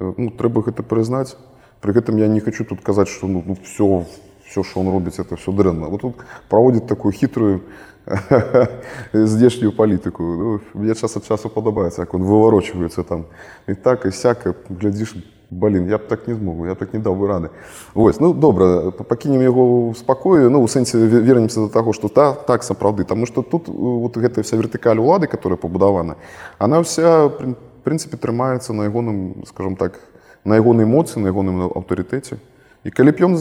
ну, 0.00 0.30
трэба 0.30 0.62
гэта 0.62 0.82
прызнаць 0.82 1.36
при 1.80 1.92
гэтым 1.92 2.16
я 2.16 2.28
не 2.28 2.40
хочу 2.40 2.64
тут 2.64 2.80
казаць 2.80 3.08
что 3.08 3.26
ну, 3.26 3.42
ну 3.46 3.56
все 3.62 4.06
все, 4.52 4.62
что 4.62 4.80
он 4.80 4.88
робит, 4.88 5.18
это 5.18 5.36
все 5.36 5.50
дрянно. 5.50 5.86
Вот 5.88 6.02
тут 6.02 6.16
проводит 6.48 6.86
такую 6.86 7.12
хитрую 7.12 7.62
здешнюю 9.12 9.72
политику. 9.72 10.22
Ну, 10.22 10.60
мне 10.74 10.94
час 10.94 11.16
от 11.16 11.26
часу 11.26 11.48
подобається, 11.48 12.02
як 12.02 12.14
він 12.14 12.22
виворочується 12.22 13.02
там. 13.02 13.24
І 13.68 13.74
так, 13.74 14.04
і 14.06 14.10
сяк, 14.10 14.54
глядиш, 14.80 15.16
блін, 15.50 15.88
я 15.88 15.98
б 15.98 16.08
так 16.08 16.28
не 16.28 16.34
змог, 16.34 16.66
я 16.66 16.74
б 16.74 16.78
так 16.78 16.94
не 16.94 17.00
дав 17.00 17.16
би 17.16 17.26
ради. 17.28 17.48
Ось, 17.94 18.20
ну 18.20 18.32
добре, 18.32 18.90
покинемо 18.90 19.42
його 19.42 19.90
в 19.90 19.96
спокою, 19.96 20.50
ну, 20.50 20.62
у 20.62 20.68
сенсі 20.68 20.98
вернемося 20.98 21.60
до 21.60 21.68
того, 21.68 21.92
що 21.92 22.08
та, 22.08 22.32
так, 22.32 22.62
сапраўды, 22.62 23.04
тому 23.04 23.26
що 23.26 23.42
тут 23.42 23.68
вот 23.68 24.16
гэта 24.16 24.42
вся 24.42 24.56
вертикаль 24.56 24.96
улады, 24.96 25.26
которая 25.26 25.56
побудована, 25.56 26.14
она 26.58 26.80
вся, 26.80 27.26
в 27.26 27.56
принципе, 27.82 28.16
трымаецца 28.16 28.72
на 28.72 28.84
ягоным, 28.84 29.34
скажем 29.46 29.76
так, 29.76 30.00
на 30.44 30.56
ягонай 30.56 30.86
моцы, 30.86 31.20
на 31.20 31.28
ягоным 31.28 31.62
аўтарытэце. 31.62 32.36
І 32.84 32.90
калі 32.90 33.12
б 33.14 33.22
ён 33.22 33.38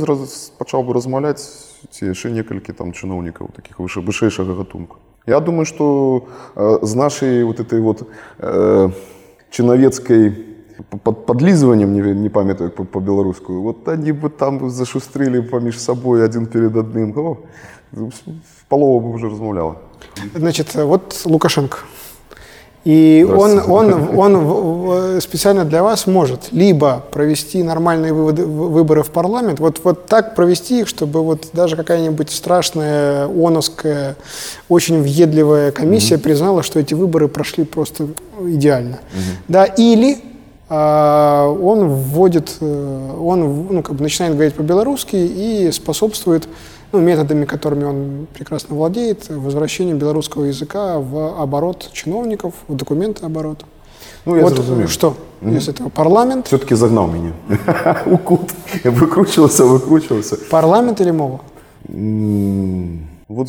пачаў 0.57 0.83
бы 0.85 0.93
размаўляць 0.93 1.41
ці 1.89 2.05
яшчэ 2.05 2.29
некалькі 2.29 2.73
там 2.77 2.93
чыноўнікаў 2.93 3.49
таких 3.55 3.79
выше 3.79 4.01
вышэйшага 4.01 4.53
гатунку. 4.53 4.97
Я 5.25 5.39
думаю, 5.39 5.65
што 5.65 6.27
э, 6.55 6.79
з 6.81 6.95
нашай 6.95 7.43
вот 7.43 7.59
этой 7.59 7.81
вот 7.81 8.07
э, 8.37 8.89
чынавецкай 9.49 10.29
под 11.02 11.26
подлизыванием, 11.26 11.92
не, 11.92 12.14
не 12.14 12.28
памятаю 12.28 12.70
по, 12.70 12.84
по 12.84 13.00
белорусскую, 13.00 13.62
вот 13.62 13.88
они 13.88 14.12
бы 14.12 14.30
там 14.30 14.70
зашустрили 14.70 15.40
помеж 15.40 15.78
собой 15.78 16.24
один 16.24 16.46
перед 16.46 16.76
одним. 16.76 17.16
О, 17.18 17.38
полова 18.68 19.00
бы 19.00 19.10
уже 19.10 19.28
размовляла. 19.28 19.78
Значит, 20.34 20.74
вот 20.74 21.22
Лукашенко. 21.24 21.78
И 22.84 23.26
он, 23.28 23.60
он, 23.68 24.16
он 24.16 25.20
специально 25.20 25.64
для 25.64 25.82
вас 25.82 26.06
может 26.06 26.52
либо 26.52 27.04
провести 27.10 27.64
нормальные 27.64 28.12
выводы, 28.12 28.46
выборы 28.46 29.02
в 29.02 29.10
парламент, 29.10 29.58
вот, 29.58 29.80
вот 29.82 30.06
так 30.06 30.36
провести 30.36 30.82
их, 30.82 30.86
чтобы 30.86 31.24
вот 31.24 31.48
даже 31.52 31.74
какая-нибудь 31.74 32.30
страшная 32.30 33.26
ООНовская, 33.26 34.14
очень 34.68 35.02
въедливая 35.02 35.72
комиссия 35.72 36.14
mm-hmm. 36.14 36.18
признала, 36.18 36.62
что 36.62 36.78
эти 36.78 36.94
выборы 36.94 37.26
прошли 37.26 37.64
просто 37.64 38.06
идеально. 38.40 39.00
Mm-hmm. 39.00 39.36
Да, 39.48 39.64
или 39.64 40.18
он 40.68 41.88
вводит, 41.88 42.56
э, 42.60 43.16
он 43.20 43.66
ну, 43.70 43.82
как 43.82 43.94
бы 43.94 44.02
начинает 44.02 44.34
говорить 44.34 44.54
по-белорусски 44.54 45.14
и 45.14 45.70
способствует 45.70 46.48
ну, 46.92 47.00
методами, 47.00 47.44
которыми 47.44 47.84
он 47.84 48.26
прекрасно 48.34 48.74
владеет, 48.74 49.28
возвращению 49.28 49.96
белорусского 49.96 50.44
языка 50.44 50.98
в 50.98 51.40
оборот 51.40 51.90
чиновников, 51.92 52.54
в 52.68 52.74
документы 52.74 53.24
оборот. 53.24 53.64
Ну, 54.24 54.36
я 54.36 54.42
вот 54.42 54.54
зрозумів. 54.54 54.90
что, 54.90 55.16
mm-hmm. 55.40 55.56
из 55.56 55.68
этого 55.68 55.88
парламент... 55.88 56.48
Все-таки 56.48 56.74
загнал 56.74 57.06
меня. 57.06 57.32
Укут. 58.06 58.50
Я 58.82 58.90
выкручивался, 58.90 59.64
выкручивался. 59.64 60.36
Парламент 60.50 61.00
или 61.00 61.12
мова? 61.12 61.40
Вот 63.28 63.48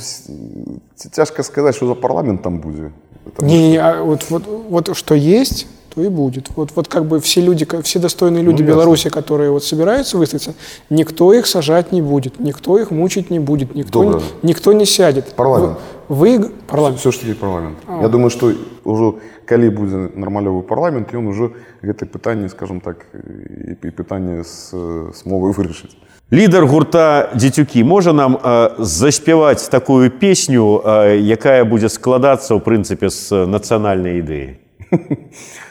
тяжко 1.11 1.43
сказать, 1.43 1.75
что 1.75 1.87
за 1.87 1.95
парламент 1.95 2.43
там 2.43 2.59
будет. 2.59 2.91
Не, 3.39 3.69
не, 3.71 3.77
а 3.77 4.03
вот, 4.03 4.25
вот, 4.29 4.43
вот 4.69 4.95
что 4.95 5.15
есть, 5.15 5.67
то 5.96 6.02
и 6.02 6.08
будет. 6.08 6.50
Вот, 6.56 6.70
вот 6.74 6.88
как 6.88 7.04
бы 7.04 7.20
все 7.20 7.40
люди, 7.40 7.66
все 7.82 7.98
достойные 7.98 8.42
люди 8.42 8.62
ну, 8.62 8.68
Беларуси, 8.68 9.10
которые 9.10 9.50
вот 9.50 9.64
собираются 9.64 10.16
выставиться, 10.16 10.54
никто 10.90 11.32
их 11.32 11.46
сажать 11.46 11.92
не 11.92 12.00
будет, 12.02 12.40
никто 12.40 12.78
их 12.78 12.90
мучить 12.90 13.30
не 13.30 13.38
будет, 13.38 13.74
никто, 13.74 14.04
не, 14.04 14.48
никто 14.48 14.72
не 14.72 14.86
сядет. 14.86 15.34
Парламент. 15.34 15.78
Вы, 16.08 16.38
вы 16.38 16.48
парламент. 16.66 17.00
Все, 17.00 17.12
что 17.12 17.26
есть 17.26 17.38
парламент. 17.38 17.78
А. 17.86 18.02
Я 18.02 18.08
думаю, 18.08 18.30
что 18.30 18.52
уже 18.84 19.14
калі 19.44 19.68
будзе 19.70 19.96
нармалёвы 20.14 20.62
парламент 20.62 21.12
ён 21.14 21.26
уже 21.26 21.52
гэта 21.82 22.06
пытанне 22.06 22.48
скажем 22.48 22.80
так 22.80 23.06
і, 23.12 23.76
і 23.82 23.90
пытанне 23.90 24.44
з, 24.44 24.72
з 25.12 25.26
мовай 25.26 25.52
вырашыць 25.52 25.92
лідар 26.30 26.66
гурта 26.66 27.30
дзецюкі 27.34 27.84
можа 27.84 28.12
нам 28.12 28.38
э, 28.38 28.70
заспяваць 28.78 29.68
такую 29.68 30.10
песню 30.10 30.80
э, 30.84 31.18
якая 31.20 31.64
будзе 31.64 31.88
складацца 31.88 32.54
ў 32.54 32.60
прынцыпе 32.62 33.10
з 33.10 33.44
нацыянальнай 33.46 34.22
ідэі 34.22 34.48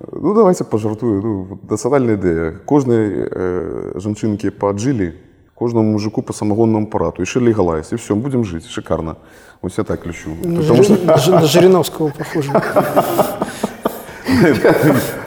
Ну, 0.00 0.34
давайте 0.34 0.64
пожартую. 0.64 1.22
Ну, 1.22 1.58
национальная 1.68 2.16
идея. 2.16 2.52
Кожной 2.64 3.28
э, 3.30 3.92
женщинке 3.96 4.50
по 4.50 4.72
джили, 4.72 5.14
кожному 5.54 5.92
мужику 5.92 6.22
по 6.22 6.32
самогонному 6.32 6.86
аппарату. 6.86 7.22
И 7.22 7.24
шили 7.26 7.52
галайс. 7.52 7.92
И 7.92 7.96
все, 7.96 8.14
будем 8.16 8.44
жить. 8.44 8.66
Шикарно. 8.66 9.18
Вот 9.60 9.72
я 9.76 9.84
так 9.84 10.06
лечу. 10.06 10.30
На, 10.42 10.60
Потому 10.60 10.82
Жир... 10.82 10.96
что... 11.18 11.32
на 11.32 11.42
Жириновского 11.42 12.12
похоже. 12.16 12.50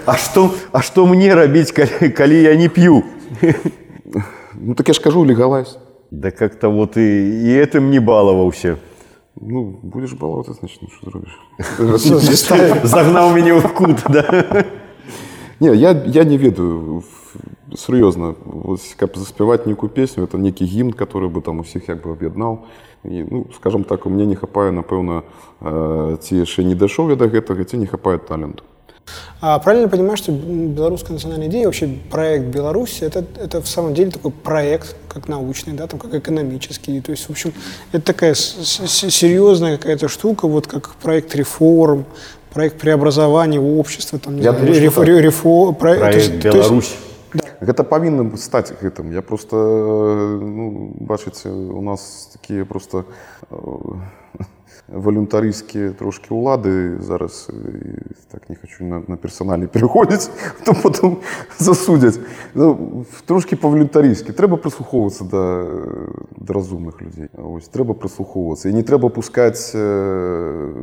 А 0.05 0.17
что, 0.17 0.51
а 0.71 0.81
что 0.81 1.05
мне 1.05 1.33
робить, 1.35 1.71
коли 1.71 2.35
я 2.35 2.55
не 2.55 2.67
пью? 2.67 3.03
Ну 4.53 4.75
так 4.75 4.87
я 4.87 4.93
ж 4.93 4.99
кажу, 4.99 5.23
легалайз. 5.23 5.77
Да 6.09 6.31
как-то 6.31 6.69
вот 6.69 6.97
и, 6.97 7.01
и 7.01 7.53
этим 7.55 7.91
не 7.91 7.99
баловался. 7.99 8.77
Ну, 9.40 9.78
будешь 9.82 10.14
баловаться, 10.14 10.52
значит, 10.52 10.82
ну 10.82 10.88
что 10.88 11.10
зробишь? 11.10 11.38
Загнал 12.82 13.32
меня 13.34 13.54
в 13.54 13.72
кут, 13.72 14.02
да? 14.08 14.66
Не, 15.60 15.74
я, 15.74 15.90
я 15.90 16.24
не 16.24 16.36
ведаю, 16.36 17.02
серьезно, 17.76 18.36
вот, 18.44 18.80
как 18.96 19.16
заспевать 19.16 19.66
некую 19.66 19.90
песню, 19.90 20.24
это 20.24 20.38
некий 20.38 20.64
гимн, 20.64 20.92
который 20.92 21.28
бы 21.28 21.40
там 21.40 21.60
у 21.60 21.62
всех 21.62 21.84
как 21.86 22.02
бы 22.02 22.12
объединал. 22.12 22.66
И, 23.04 23.24
ну, 23.28 23.46
скажем 23.54 23.84
так, 23.84 24.06
у 24.06 24.10
меня 24.10 24.26
не 24.26 24.34
хапае, 24.34 24.72
напэўна, 24.72 25.22
э, 25.60 26.16
ці 26.20 26.34
яшчэ 26.34 26.64
не 26.64 26.74
дайшоў 26.74 27.10
я 27.10 27.16
да 27.16 27.26
гэтага, 27.26 27.64
ці 27.64 27.78
не 27.78 27.86
хапае 27.86 28.18
таленту. 28.18 28.64
А 29.41 29.59
правильно 29.59 29.89
понимаю, 29.89 30.15
что 30.17 30.31
белорусская 30.31 31.13
национальная 31.13 31.47
идея, 31.47 31.65
вообще 31.65 31.87
проект 32.09 32.45
Беларуси, 32.45 33.03
это, 33.03 33.25
это 33.37 33.61
в 33.61 33.67
самом 33.67 33.93
деле 33.93 34.11
такой 34.11 34.31
проект, 34.31 34.95
как 35.09 35.27
научный, 35.27 35.73
да, 35.73 35.87
там, 35.87 35.99
как 35.99 36.13
экономический. 36.13 37.01
То 37.01 37.11
есть, 37.11 37.27
в 37.27 37.29
общем, 37.29 37.53
это 37.91 38.05
такая 38.05 38.35
серьезная 38.35 39.77
какая-то 39.77 40.07
штука, 40.07 40.47
вот 40.47 40.67
как 40.67 40.95
проект 40.95 41.35
реформ, 41.35 42.05
проект 42.53 42.79
преобразования 42.79 43.59
общества, 43.59 44.19
там, 44.19 44.37
Я 44.37 44.51
знаю, 44.51 44.65
думаю, 44.65 44.81
реф, 44.81 44.97
рефо, 44.97 45.73
про, 45.73 45.95
проект 45.95 46.15
есть, 46.15 46.31
Беларусь. 46.43 46.85
Есть, 46.85 46.97
да. 47.33 47.43
Гэта 47.65 47.83
павінна 47.83 48.37
стаць 48.37 48.73
гэтым. 48.77 49.11
Я 49.11 49.21
просто 49.21 49.55
ну, 49.55 50.93
бачыце, 50.99 51.49
у 51.49 51.81
нас 51.81 52.29
такія 52.33 52.65
просто 52.65 53.05
э, 54.92 54.98
волюнтарыйскія 54.98 55.92
трошки 55.92 56.32
улады 56.32 57.00
зараз 57.00 57.50
так 58.30 58.48
не 58.48 58.56
хочу 58.56 58.84
на, 58.84 59.02
на 59.08 59.16
персаналі 59.16 59.66
переходзіць 59.66 60.30
то 60.64 60.74
потом 60.74 61.18
засудзяць 61.58 62.20
ну, 62.54 63.04
трошки 63.26 63.56
па-валюнтарыйскі 63.56 64.32
трэба 64.32 64.56
прыслухоўвацца 64.56 65.24
да, 65.24 65.44
да 66.36 66.52
разумных 66.52 67.00
людзей 67.00 67.28
ось 67.36 67.68
трэба 67.68 67.94
прыслухоўвацца 67.94 68.68
і 68.68 68.76
не 68.76 68.82
трэба 68.82 69.08
пускаць 69.08 69.72
э, 69.74 70.74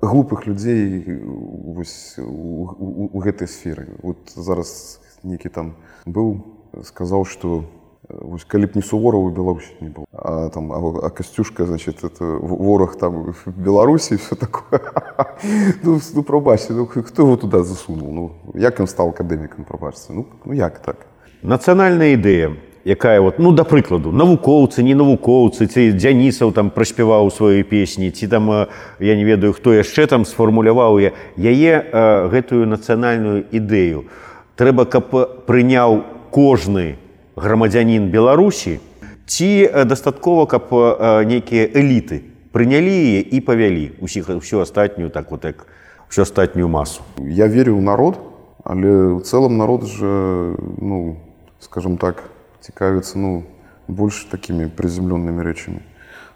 глупых 0.00 0.46
людзей 0.46 1.20
вось, 1.22 2.16
у, 2.18 2.68
у, 2.68 3.10
у 3.12 3.18
гэтай 3.20 3.48
сферы 3.48 3.88
вот 4.02 4.32
зараз 4.34 5.00
некі 5.22 5.48
там 5.48 5.74
быў 6.06 6.42
сказаў 6.82 7.24
что 7.24 7.64
Вось, 8.09 8.45
калі 8.47 8.71
б 8.71 8.79
не 8.79 8.81
сувораў 8.81 9.27
у 9.27 9.31
беларусі 9.35 9.67
не 9.81 9.89
было. 9.91 10.07
А 10.13 10.47
там 10.49 10.71
а, 10.71 10.79
а 10.79 11.09
касцюшка 11.09 11.65
значит 11.65 12.03
это 12.03 12.23
вораг 12.39 12.95
там 12.95 13.35
беларусі 13.45 14.15
все 14.15 14.35
такое. 14.35 14.79
Ну, 15.83 15.99
ну 16.15 16.23
прабачце 16.23 16.73
ну, 16.73 16.85
хто 16.85 17.23
его 17.23 17.35
туда 17.35 17.63
засунул? 17.63 18.13
Ну 18.13 18.31
як 18.55 18.79
ён 18.79 18.87
стаў 18.87 19.11
акадэмікам 19.11 19.65
прабачце 19.65 20.13
ну, 20.13 20.25
ну 20.45 20.53
як 20.53 20.79
так? 20.79 21.07
Нацыянальная 21.43 22.15
ідэя 22.15 22.55
якая 22.85 23.19
вот 23.19 23.39
ну 23.39 23.51
да 23.51 23.65
прыкладу 23.67 24.11
навукоўцы 24.15 24.83
не 24.83 24.95
навукоўцы 24.95 25.67
ці 25.67 25.91
дзянісаў 25.91 26.55
там 26.55 26.71
праспяваў 26.71 27.27
свае 27.27 27.63
песні 27.67 28.11
ці 28.11 28.27
там 28.27 28.71
я 29.03 29.15
не 29.19 29.27
ведаю 29.27 29.51
хто 29.51 29.75
яшчэ 29.75 30.07
там 30.07 30.23
сфармуляваў 30.23 30.99
я 31.03 31.11
яе 31.35 31.83
гэтую 32.31 32.71
нацыянальную 32.71 33.43
ідэю 33.51 34.07
трэба 34.55 34.87
каб 34.87 35.11
прыняў 35.43 36.07
кожны 36.31 36.95
у 36.95 37.06
грамадзянін 37.37 38.09
беларусі 38.09 38.79
ці 39.29 39.49
дастаткова 39.85 40.49
каб 40.49 40.73
нейкія 41.29 41.69
эліты 41.69 42.25
прынялі 42.51 43.21
і 43.21 43.37
павялі 43.45 43.93
усіх 44.01 44.33
усю 44.33 44.65
астатнюю 44.65 45.09
так 45.13 45.31
вот 45.31 45.45
як 45.45 45.67
всю 46.09 46.23
астатнюю 46.23 46.67
масу? 46.67 47.05
Я 47.21 47.45
верю 47.45 47.77
ў 47.77 47.81
народ 47.85 48.17
але 48.65 49.15
ў 49.15 49.21
цэлым 49.21 49.57
народ 49.57 49.85
же 49.85 50.57
ну 50.81 51.21
скажем 51.61 51.97
так 52.01 52.25
цікавіцца 52.59 53.21
ну 53.21 53.45
больш 53.87 54.25
такімі 54.27 54.67
прыземлёнымі 54.67 55.45
рэчамі. 55.45 55.79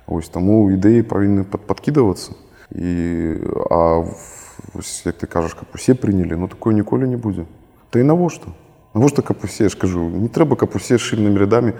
Ось 0.07 0.29
таму 0.31 0.71
ідэі 0.71 1.03
павінны 1.03 1.43
пад 1.43 1.67
падкідавацца. 1.67 2.37
І 2.71 3.41
а 3.67 4.07
вось, 4.73 5.03
як 5.05 5.19
ты 5.19 5.27
кажаш 5.27 5.57
каб 5.57 5.67
усе 5.75 5.93
прынялі 5.93 6.39
ну 6.39 6.47
такое 6.47 6.73
ніколі 6.73 7.09
не 7.09 7.17
будзе. 7.17 7.49
Та 7.89 7.99
і 7.99 8.07
навошта 8.07 8.53
Навошта 8.94 9.22
каб 9.22 9.44
усе 9.44 9.68
ж 9.68 9.76
кажу 9.76 10.09
не 10.09 10.29
трэба 10.29 10.57
каб 10.57 10.76
усе 10.76 10.98
шыльнымі 10.98 11.38
рядамі 11.38 11.72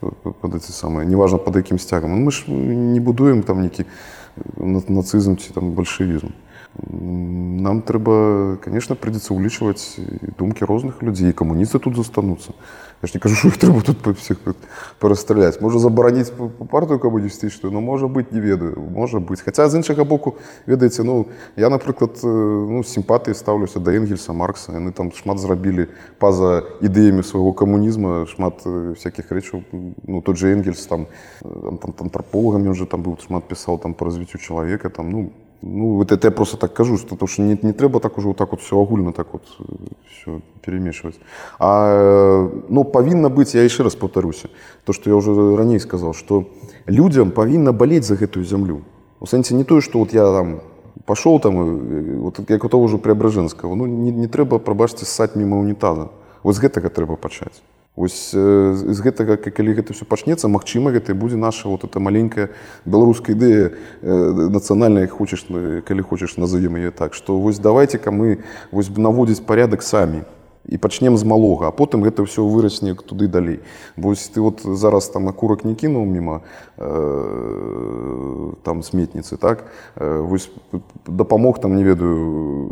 под 0.00 0.54
эти 0.54 0.70
самые 0.70 1.06
неважно 1.06 1.38
под 1.38 1.56
якім 1.56 1.78
сцягам 1.78 2.12
мы 2.24 2.32
ж 2.32 2.44
не 2.48 3.00
будуем 3.00 3.42
там 3.42 3.60
нейкі 3.60 3.84
нацызм 4.88 5.36
ці 5.36 5.52
там 5.54 5.72
бальшавізм 5.72 6.32
нам 6.90 7.82
трэба 7.82 8.58
конечно 8.62 8.96
придется 8.96 9.34
улічваць 9.34 9.96
думкі 10.38 10.64
розных 10.64 11.02
людзей 11.02 11.32
камуністы 11.32 11.78
тут 11.78 11.96
застануцца 11.96 12.52
я 13.02 13.06
ж 13.06 13.14
не 13.14 13.20
кажу 13.20 13.36
что 13.36 13.50
трэба 13.50 13.82
тут 13.82 14.02
па 14.02 14.12
всех 14.12 14.38
перастраляць 14.98 15.60
можа 15.60 15.78
забараніць 15.78 16.32
партыю 16.70 16.98
камуністычную 16.98 17.72
но 17.72 17.80
можа 17.80 18.08
быть 18.08 18.32
не 18.32 18.40
ведаю 18.40 18.80
можа 18.90 19.18
быть 19.18 19.40
хаця 19.40 19.68
з 19.68 19.76
іншага 19.76 20.04
боку 20.04 20.34
ведаеце 20.66 21.04
ну 21.04 21.26
я 21.56 21.70
напрыклад 21.70 22.18
ну 22.24 22.82
сімпатыі 22.82 23.34
стаўлюся 23.34 23.78
да 23.78 23.94
энгельса 23.94 24.32
маркса 24.32 24.72
яны 24.72 24.90
там 24.90 25.12
шмат 25.12 25.38
зрабілі 25.38 25.86
па-за 26.18 26.64
ідэямі 26.82 27.22
свайго 27.22 27.52
камунізма 27.52 28.26
шмат 28.26 28.66
всякихх 28.98 29.30
рэчаў 29.30 29.62
ну 29.70 30.20
тот 30.22 30.36
же 30.36 30.50
энгельс 30.50 30.86
там 30.86 31.06
антропологамі 31.44 32.74
уже 32.74 32.86
там 32.86 33.02
быў 33.02 33.14
шмат 33.22 33.46
пісаў 33.46 33.78
там 33.78 33.94
по 33.94 34.10
развіццю 34.10 34.38
чалавека 34.38 34.90
там 34.90 35.10
ну 35.10 35.30
ну, 35.61 35.95
вот 35.95 36.11
это 36.11 36.27
я 36.27 36.31
просто 36.31 36.57
так 36.57 36.73
кажу, 36.73 36.97
что, 36.97 37.09
потому 37.09 37.27
что 37.27 37.41
не, 37.41 37.57
не 37.61 37.73
треба 37.73 37.99
так 37.99 38.17
уже 38.17 38.27
вот 38.27 38.37
так 38.37 38.51
вот 38.51 38.61
все 38.61 38.77
огульно 38.77 39.11
так 39.11 39.27
вот 39.33 39.43
э, 39.59 39.63
все 40.11 40.41
перемешивать. 40.61 41.19
А, 41.59 42.49
ну, 42.69 42.83
повинно 42.83 43.29
быть, 43.29 43.53
я 43.53 43.63
еще 43.63 43.83
раз 43.83 43.95
повторюсь, 43.95 44.43
то, 44.85 44.93
что 44.93 45.09
я 45.09 45.15
уже 45.15 45.55
ранее 45.55 45.79
сказал, 45.79 46.13
что 46.13 46.49
людям 46.85 47.31
повинно 47.31 47.73
болеть 47.73 48.05
за 48.05 48.15
эту 48.15 48.43
землю. 48.43 48.83
В 49.19 49.27
сенсе 49.27 49.55
не 49.55 49.63
то, 49.63 49.81
что 49.81 49.99
вот 49.99 50.13
я 50.13 50.31
там 50.31 50.61
пошел 51.05 51.39
там, 51.39 51.55
э, 51.57 52.15
вот 52.17 52.39
как 52.47 52.63
у 52.63 52.69
того 52.69 52.87
же 52.87 52.97
Преображенского, 52.97 53.75
ну, 53.75 53.85
не, 53.85 54.11
не 54.11 54.27
треба, 54.27 54.59
пробачьте, 54.59 55.05
ссать 55.05 55.35
мимо 55.35 55.59
унитаза. 55.59 56.09
Вот 56.43 56.55
с 56.55 56.63
этого 56.63 56.89
треба 56.89 57.15
почать. 57.15 57.61
Вось 57.98 58.34
з 58.34 58.98
гэтага 59.06 59.36
калі 59.38 59.74
гэта 59.78 59.94
все 59.94 60.02
пачнецца 60.02 60.50
Мачыма 60.50 60.90
гэта 60.90 61.14
будзе 61.14 61.38
наша 61.38 61.68
вот 61.70 61.84
эта 61.86 62.02
маленькая 62.02 62.50
беларуская 62.84 63.38
ідэя 63.38 63.70
нацыянальная 64.02 65.06
хочаш 65.06 65.46
калі 65.86 66.02
хочаш 66.02 66.36
назовем 66.36 66.74
ее 66.74 66.90
так 66.90 67.14
что 67.14 67.38
вось 67.38 67.62
давайте-ка 67.62 68.10
мы 68.10 68.42
вось 68.72 68.90
наводзіць 68.90 69.46
порядок 69.46 69.86
самі 69.86 70.26
І 70.69 70.77
пачнем 70.77 71.17
з 71.17 71.23
малога 71.25 71.67
а 71.67 71.71
потым 71.71 72.05
гэта 72.05 72.21
ўсё 72.23 72.45
вырасне 72.45 72.93
туды 72.93 73.27
далей. 73.27 73.59
Вось 73.97 74.29
ты 74.29 74.41
вот 74.41 74.61
зараз 74.61 75.09
там 75.09 75.27
акурак 75.29 75.65
не 75.65 75.73
кінуў 75.75 76.05
мімо 76.05 76.41
э, 76.77 78.53
там 78.63 78.83
сметніцы 78.83 79.37
так? 79.37 79.65
Э, 79.95 80.21
вось 80.21 80.51
дапамог 81.07 81.59
там 81.59 81.75
не 81.75 81.83
ведаю 81.83 82.69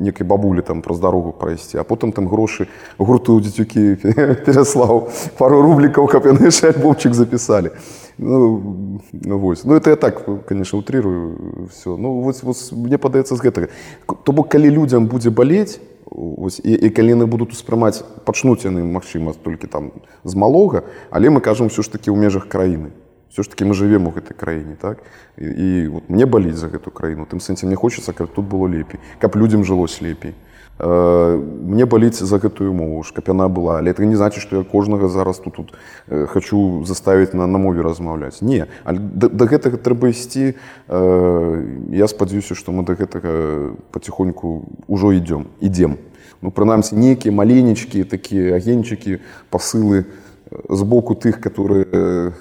некай 0.00 0.26
бабулі 0.26 0.62
там 0.62 0.82
праз 0.82 0.98
дарогу 1.00 1.32
прайсці 1.32 1.78
а 1.78 1.84
потым 1.84 2.12
там 2.12 2.28
грошы 2.28 2.68
гурту 2.98 3.40
дзецюкі 3.40 3.98
пераслаў 4.46 5.10
пару 5.38 5.62
рублікаў 5.62 6.06
каб 6.06 6.26
яны 6.26 6.48
альбомчык 6.48 7.14
запісалі. 7.14 7.70
Ну, 8.18 9.00
ну 9.10 9.38
вось. 9.38 9.64
Ну 9.64 9.74
это 9.74 9.90
я 9.90 9.96
так 9.96 10.46
конечно 10.46 10.78
утрирую 10.78 11.68
все 11.72 11.96
ну 11.96 12.20
вось, 12.20 12.42
вось 12.42 12.70
мне 12.72 12.98
падаецца 12.98 13.34
з 13.34 13.40
гэтага. 13.42 13.68
То 14.06 14.32
бок 14.32 14.48
калі 14.48 14.70
людзям 14.70 15.06
будзе 15.06 15.30
балець 15.30 15.80
Ось, 16.14 16.60
і, 16.64 16.72
і 16.72 16.90
калі 16.94 17.18
яны 17.18 17.26
будуць 17.26 17.50
успрымаць 17.50 18.06
пачнуць 18.24 18.62
яны 18.62 18.86
магчыма 18.86 19.34
толькі 19.34 19.66
там 19.66 19.90
з 20.22 20.34
малога 20.38 20.86
але 21.10 21.30
мы 21.30 21.40
кажам 21.42 21.68
все 21.68 21.82
ж 21.82 21.90
таки 21.90 22.10
ў 22.10 22.16
межах 22.16 22.46
краіны. 22.46 22.94
Все 23.34 23.42
ж 23.42 23.50
таки 23.50 23.64
мы 23.66 23.74
живвем 23.74 24.06
у 24.06 24.14
гэтай 24.14 24.30
краіне 24.38 24.78
так? 24.78 25.02
І, 25.36 25.44
і 25.44 25.88
вот 25.88 26.02
мне 26.08 26.26
баліць 26.26 26.54
за 26.54 26.70
гэту 26.70 26.94
краіну 26.94 27.26
тым 27.26 27.42
сэнсе 27.42 27.66
мне 27.66 27.74
хочется 27.74 28.12
каб 28.12 28.30
тут 28.30 28.46
было 28.46 28.70
лепей 28.70 29.00
каб 29.18 29.34
людям 29.34 29.64
жылось 29.64 29.98
лепей 30.00 30.38
мне 30.79 31.85
баліць 31.85 32.23
за 32.23 32.37
гэтую 32.39 32.71
мову 32.71 33.03
ж 33.03 33.11
каб 33.11 33.27
яна 33.27 33.49
была 33.51 33.83
але 33.83 33.91
это 33.91 34.05
не 34.05 34.15
значит 34.15 34.39
что 34.39 34.57
я 34.57 34.63
кожнага 34.63 35.09
зараз 35.09 35.39
тут 35.39 35.55
тут 35.55 35.73
э, 36.07 36.25
хочу 36.25 36.85
заставить 36.85 37.33
на 37.33 37.47
на 37.47 37.57
мове 37.57 37.81
размаўляць 37.81 38.41
не 38.41 38.65
да, 38.87 39.27
да 39.27 39.45
гэтага 39.45 39.75
трэба 39.75 40.07
ісці 40.07 40.55
э, 40.55 41.65
я 41.91 42.07
спадзяюся 42.07 42.55
что 42.55 42.71
мы 42.71 42.87
до 42.87 42.95
гэтага 42.95 43.75
потихоньку 43.91 44.71
ўжо 44.87 45.11
ідём 45.11 45.51
ідем 45.59 45.99
ну 46.41 46.51
прынамсі 46.51 46.95
нейкія 46.95 47.35
маленечкі 47.35 48.07
такія 48.07 48.55
агеньчыкі 48.55 49.19
пасылы 49.51 50.07
з 50.47 50.81
боку 50.83 51.11
тых 51.11 51.43
которые 51.43 52.31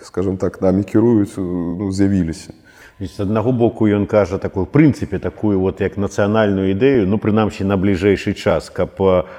скажем 0.00 0.40
так 0.40 0.62
намі 0.62 0.82
кіруюць 0.82 1.36
ну, 1.36 1.92
з'явіліся 1.92 2.56
з 3.00 3.20
аднаго 3.20 3.52
боку 3.52 3.86
ён 3.86 4.06
кажа 4.06 4.38
такую 4.38 4.66
прынцыпе 4.66 5.18
такую 5.18 5.60
вот 5.60 5.80
як 5.80 5.96
нацыянальную 5.96 6.72
ідэю 6.72 7.06
ну 7.06 7.18
прынамсі 7.18 7.64
на 7.64 7.76
бліжэйшы 7.76 8.32
час 8.34 8.70
каб 8.70 8.96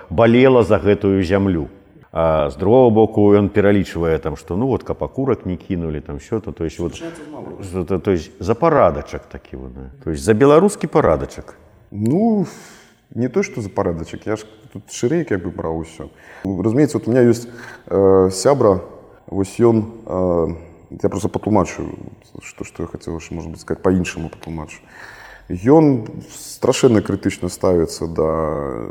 балела 0.09 0.63
за 0.63 0.77
гэтую 0.77 1.23
зямлю 1.23 1.67
а 2.11 2.49
з 2.49 2.55
другого 2.55 2.89
боку 2.89 3.21
ён 3.33 3.49
пералічвае 3.49 4.17
там 4.19 4.37
что 4.37 4.57
ну 4.57 4.67
вот 4.67 4.83
каб 4.83 5.03
акурак 5.03 5.45
не 5.45 5.57
кінули 5.57 6.01
там 6.01 6.17
все 6.17 6.39
то 6.39 6.51
то 6.51 6.63
есть 6.63 6.79
вот 6.79 7.01
то 8.03 8.11
есть 8.11 8.31
за 8.39 8.55
парадачак 8.55 9.25
такі 9.25 9.57
вот, 9.57 9.71
то 10.03 10.11
есть 10.11 10.23
за 10.23 10.33
беларускі 10.33 10.87
парадачак 10.87 11.55
ну 11.91 12.43
в 12.43 12.77
не 13.15 13.29
то 13.29 13.43
что 13.43 13.61
за 13.61 13.69
парадачак 13.69 14.27
я 14.27 14.35
ж 14.35 14.45
тут 14.73 14.91
шырэй 14.91 15.23
как 15.23 15.43
бы 15.43 15.51
браў 15.51 15.79
усё 15.79 16.09
разумеется 16.43 16.97
вот 16.97 17.07
у 17.07 17.11
меня 17.11 17.21
есть 17.21 17.47
э, 17.87 18.29
сябра 18.31 18.81
вось 19.27 19.59
ён 19.59 19.85
э, 20.05 20.47
я 20.91 21.09
просто 21.09 21.29
патлумачу 21.29 21.87
что 22.41 22.63
что 22.63 22.83
я 22.83 22.87
хотел 22.87 23.19
может 23.31 23.51
быть 23.51 23.61
сказать 23.61 23.83
по-іншаму 23.83 24.29
патлумачу 24.29 24.79
ён 25.49 26.07
страшэнна 26.29 27.01
крытычна 27.01 27.49
ставіцца 27.49 28.07
да 28.07 28.31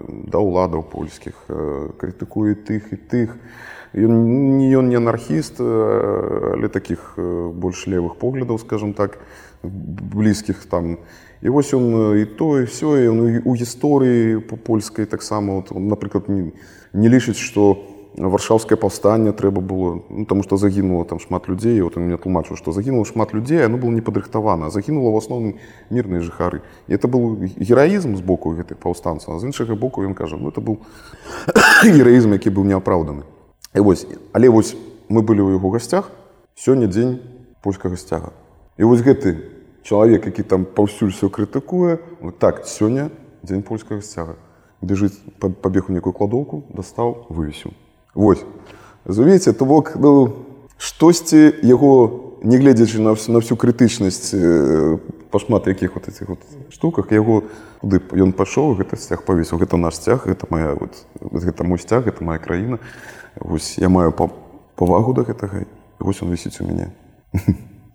да 0.09 0.39
ўладаў 0.39 0.83
польскіх 0.83 1.35
э, 1.49 1.91
крытыкуе 1.99 2.55
тых 2.55 2.93
і 2.93 2.97
тых 2.97 3.37
ён 3.95 4.57
не 4.59 4.73
ён 4.73 4.89
не 4.89 4.97
анархіст 4.97 5.61
э, 5.61 6.53
але 6.55 6.69
таких 6.69 7.15
э, 7.17 7.51
больш 7.53 7.87
левых 7.87 8.17
поглядаў 8.17 8.59
скажем 8.59 8.95
так 8.95 9.19
блізкіх 9.63 10.65
там 10.67 10.93
і 10.95 10.99
І 11.43 11.49
вось 11.49 11.75
ён 11.75 12.17
і 12.17 12.25
то 12.25 12.61
і 12.61 12.65
все 12.65 13.13
ён 13.13 13.45
у 13.45 13.53
гісторыі 13.55 14.41
по 14.41 14.57
польскай 14.57 15.05
таксама 15.05 15.63
напрыклад 15.71 16.29
не, 16.29 16.53
не 16.93 17.09
лічыць 17.09 17.37
што 17.37 17.77
варшаўскае 18.18 18.78
паўстанне 18.78 19.32
трэба 19.32 19.62
было 19.62 20.04
ну, 20.10 20.26
таму 20.26 20.44
што 20.44 20.58
загінула 20.58 21.06
там 21.06 21.20
шмат 21.20 21.48
людзей 21.48 21.80
вот 21.82 21.96
меня 21.96 22.18
тлумачыў 22.18 22.58
што 22.60 22.72
загінула 22.72 23.06
шмат 23.06 23.34
людзей 23.34 23.64
оно 23.66 23.78
было 23.78 23.90
не 23.92 24.02
падрыхтавана 24.02 24.70
загінула 24.70 25.16
в 25.16 25.18
асноўным 25.18 25.56
мірныя 25.90 26.20
жыхары 26.20 26.62
і 26.88 26.94
это 26.94 27.08
был 27.08 27.40
гераізм 27.56 28.18
з 28.18 28.22
боку 28.22 28.52
гэтых 28.52 28.84
паўстанцаў 28.84 29.40
з 29.40 29.48
іншага 29.48 29.76
боку 29.76 30.04
ён 30.04 30.14
кажа 30.14 30.36
ну 30.36 30.52
это 30.52 30.60
был 30.60 30.80
гераізм 31.84 32.36
які 32.36 32.52
быў 32.52 32.68
неапраўданы 32.68 33.24
і 33.76 33.80
вось 33.80 34.06
але 34.34 34.50
вось 34.50 34.76
мы 35.08 35.24
былі 35.24 35.48
ў 35.48 35.56
яго 35.56 35.72
гасцях 35.72 36.12
сёння 36.56 36.92
дзень 36.92 37.24
польскага 37.64 37.96
сцяга 37.96 38.36
і 38.76 38.92
вось 38.92 39.00
гэты 39.00 39.40
чалавек 39.88 40.28
які 40.28 40.44
там 40.44 40.66
паўсюль 40.66 41.16
все 41.16 41.32
крытыкуе 41.32 42.04
вот 42.20 42.40
так 42.40 42.68
сёння 42.68 43.08
дзень 43.40 43.64
польскага 43.64 44.04
сцяга 44.04 44.36
бежыць 44.82 45.16
пабег 45.40 45.88
у 45.88 45.94
некую 45.96 46.12
кладоўку 46.12 46.68
дастаў 46.76 47.26
вывесіў 47.30 47.72
Вось 48.15 48.45
разумееце 49.07 49.53
то 49.53 49.65
бок 49.65 49.97
ну 49.97 50.47
штосьці 50.79 51.55
яго 51.63 52.39
не 52.43 52.59
гледзячы 52.59 53.01
на 53.01 53.15
всю 53.15 53.33
на 53.33 53.41
всю 53.41 53.57
крытычнасць 53.57 54.35
э, 54.35 54.99
па 55.31 55.39
шмат 55.39 55.67
якіх 55.67 55.95
вот 55.95 56.09
этих 56.09 56.29
вот 56.29 56.41
штуках 56.71 57.13
яго 57.13 57.45
куды 57.81 58.03
ён 58.13 58.33
пашоў 58.33 58.75
гэта 58.75 58.99
сцяг 58.99 59.23
павесіў 59.23 59.63
гэта 59.63 59.77
наш 59.77 59.95
сцяг 59.95 60.27
это 60.27 60.47
моя 60.51 60.75
вот 60.75 61.07
гэта 61.21 61.65
мой 61.65 61.79
сцяг 61.79 62.07
это 62.07 62.25
моя 62.25 62.39
краіна 62.39 62.79
вось 63.39 63.79
я 63.79 63.89
маю 63.89 64.13
павагу 64.13 65.15
да 65.15 65.23
гэтага 65.23 65.65
вось 65.99 66.23
он 66.23 66.31
вісіць 66.31 66.61
у 66.61 66.67
мяне 66.67 66.91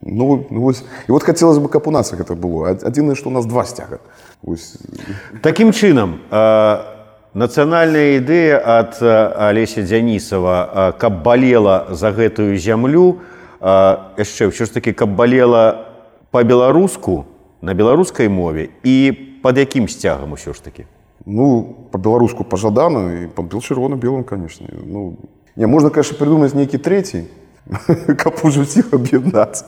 Ну, 0.03 0.47
ну 0.49 0.61
вось 0.61 0.81
і 1.07 1.11
вот 1.11 1.23
хацелось 1.23 1.59
бы 1.59 1.69
каб 1.69 1.87
у 1.87 1.91
нас 1.91 2.09
гэта 2.09 2.33
было 2.33 2.73
адзінае 2.73 3.13
што 3.15 3.29
у 3.29 3.33
нас 3.33 3.45
два 3.45 3.65
сцяга 3.65 3.99
такім 5.43 5.69
чынам 5.69 6.17
нацыянальная 7.35 8.19
ідэя 8.19 8.59
ад 8.59 8.99
алеся 9.01 9.81
дзянісава 9.81 10.95
каб 10.99 11.23
балела 11.23 11.87
за 11.91 12.11
гэтую 12.11 12.59
зямлю 12.59 13.23
яшчэ 13.61 14.51
ўсё 14.51 14.67
ж 14.67 14.69
таки 14.75 14.91
каб 14.91 15.15
балела 15.15 15.87
по-беларуску 16.31 17.25
на 17.61 17.73
беларускай 17.73 18.27
мове 18.27 18.69
і 18.83 19.11
под 19.43 19.57
якім 19.57 19.87
сцягам 19.87 20.33
усё 20.35 20.53
ж 20.53 20.63
таки 20.63 20.85
ну 21.25 21.87
по-беларуску 21.91 22.43
пажадана 22.43 23.23
і 23.23 23.27
под 23.27 23.47
бел 23.47 23.61
чырвона-белым 23.61 24.23
конечно 24.23 24.67
ну 24.67 25.15
не 25.55 25.67
можна 25.67 25.89
конечно 25.89 26.17
придумаць 26.17 26.53
нейкі 26.53 26.77
третий 26.77 27.31
каб 28.17 28.33
уже 28.43 28.61
всіх 28.61 28.93
об'єднати. 28.93 29.65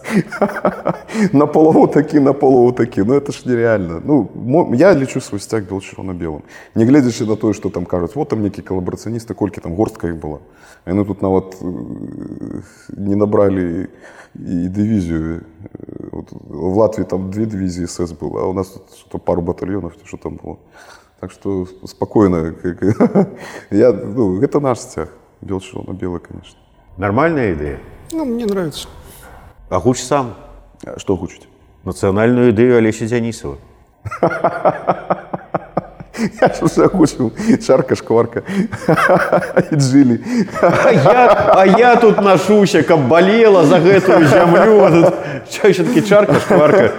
на 1.34 1.46
полову 1.46 1.88
такі, 1.88 2.20
на 2.20 2.34
полову 2.34 2.72
такі. 2.72 3.04
Ну 3.04 3.14
это 3.14 3.32
ж 3.32 3.50
нереально. 3.50 4.02
Ну, 4.06 4.30
я 4.76 4.96
лічу 4.96 5.22
свой 5.22 5.40
стяг 5.40 5.70
бел 5.70 5.82
червоно-белым. 5.82 6.42
Не 6.76 6.86
глядячи 6.86 7.26
на 7.26 7.36
то, 7.36 7.54
что 7.54 7.70
там 7.70 7.86
кажуть, 7.86 8.16
вот 8.16 8.30
там 8.30 8.42
некие 8.42 8.64
коллаборационисты, 8.64 9.34
колькі 9.34 9.62
там 9.62 9.76
горстка 9.76 10.08
их 10.08 10.16
была. 10.16 10.40
Они 10.86 11.06
тут 11.06 11.22
на 11.22 11.30
вот 11.30 11.56
э, 11.62 11.66
не 12.98 13.16
набрали 13.16 13.90
и 14.36 14.68
дивизию. 14.68 15.42
Вот 16.12 16.28
в 16.32 16.78
Латвии 16.78 17.06
там 17.06 17.32
две 17.32 17.46
дивизии 17.46 17.86
СС 17.86 18.12
было, 18.12 18.42
а 18.42 18.46
у 18.46 18.54
нас 18.54 18.68
тут 18.68 18.84
что-то 18.98 19.18
пару 19.18 19.42
батальонов, 19.42 19.94
что 20.04 20.18
там 20.18 20.40
было. 20.44 20.58
Так 21.20 21.32
что 21.32 21.68
спокойно. 21.86 22.54
Я, 23.72 23.94
ну, 23.94 24.42
это 24.42 24.60
наш 24.60 24.80
стяг. 24.80 25.10
Бел 25.42 25.60
червоно-белый, 25.60 26.20
конечно. 26.20 26.58
Нормальная 26.99 27.55
идея? 27.55 27.79
Ну, 28.11 28.25
мне 28.25 28.45
нравится. 28.45 28.89
А 29.71 29.79
гуч 29.79 30.01
сам? 30.01 30.35
Что 30.97 31.17
гучить? 31.17 31.47
Национальную 31.85 32.51
идею 32.51 32.79
Олеся 32.79 33.07
Дионисова. 33.07 33.59
Я 36.41 36.49
ж 36.49 36.63
уже 36.63 36.85
окучил. 36.85 37.33
Шарка, 37.65 37.95
шкварка. 37.95 38.43
И 39.71 39.77
джили. 39.77 40.25
А 40.61 40.91
я, 40.91 41.53
а 41.55 41.65
я 41.65 41.95
тут 41.95 42.21
ношуся, 42.21 42.83
каб 42.83 43.03
болела 43.07 43.65
за 43.65 43.79
гэтую 43.79 44.27
зямлю. 44.27 44.83
А 44.83 44.91
тут 45.11 45.15
все-таки 45.49 46.03
чарка, 46.03 46.41
шкварка. 46.41 46.93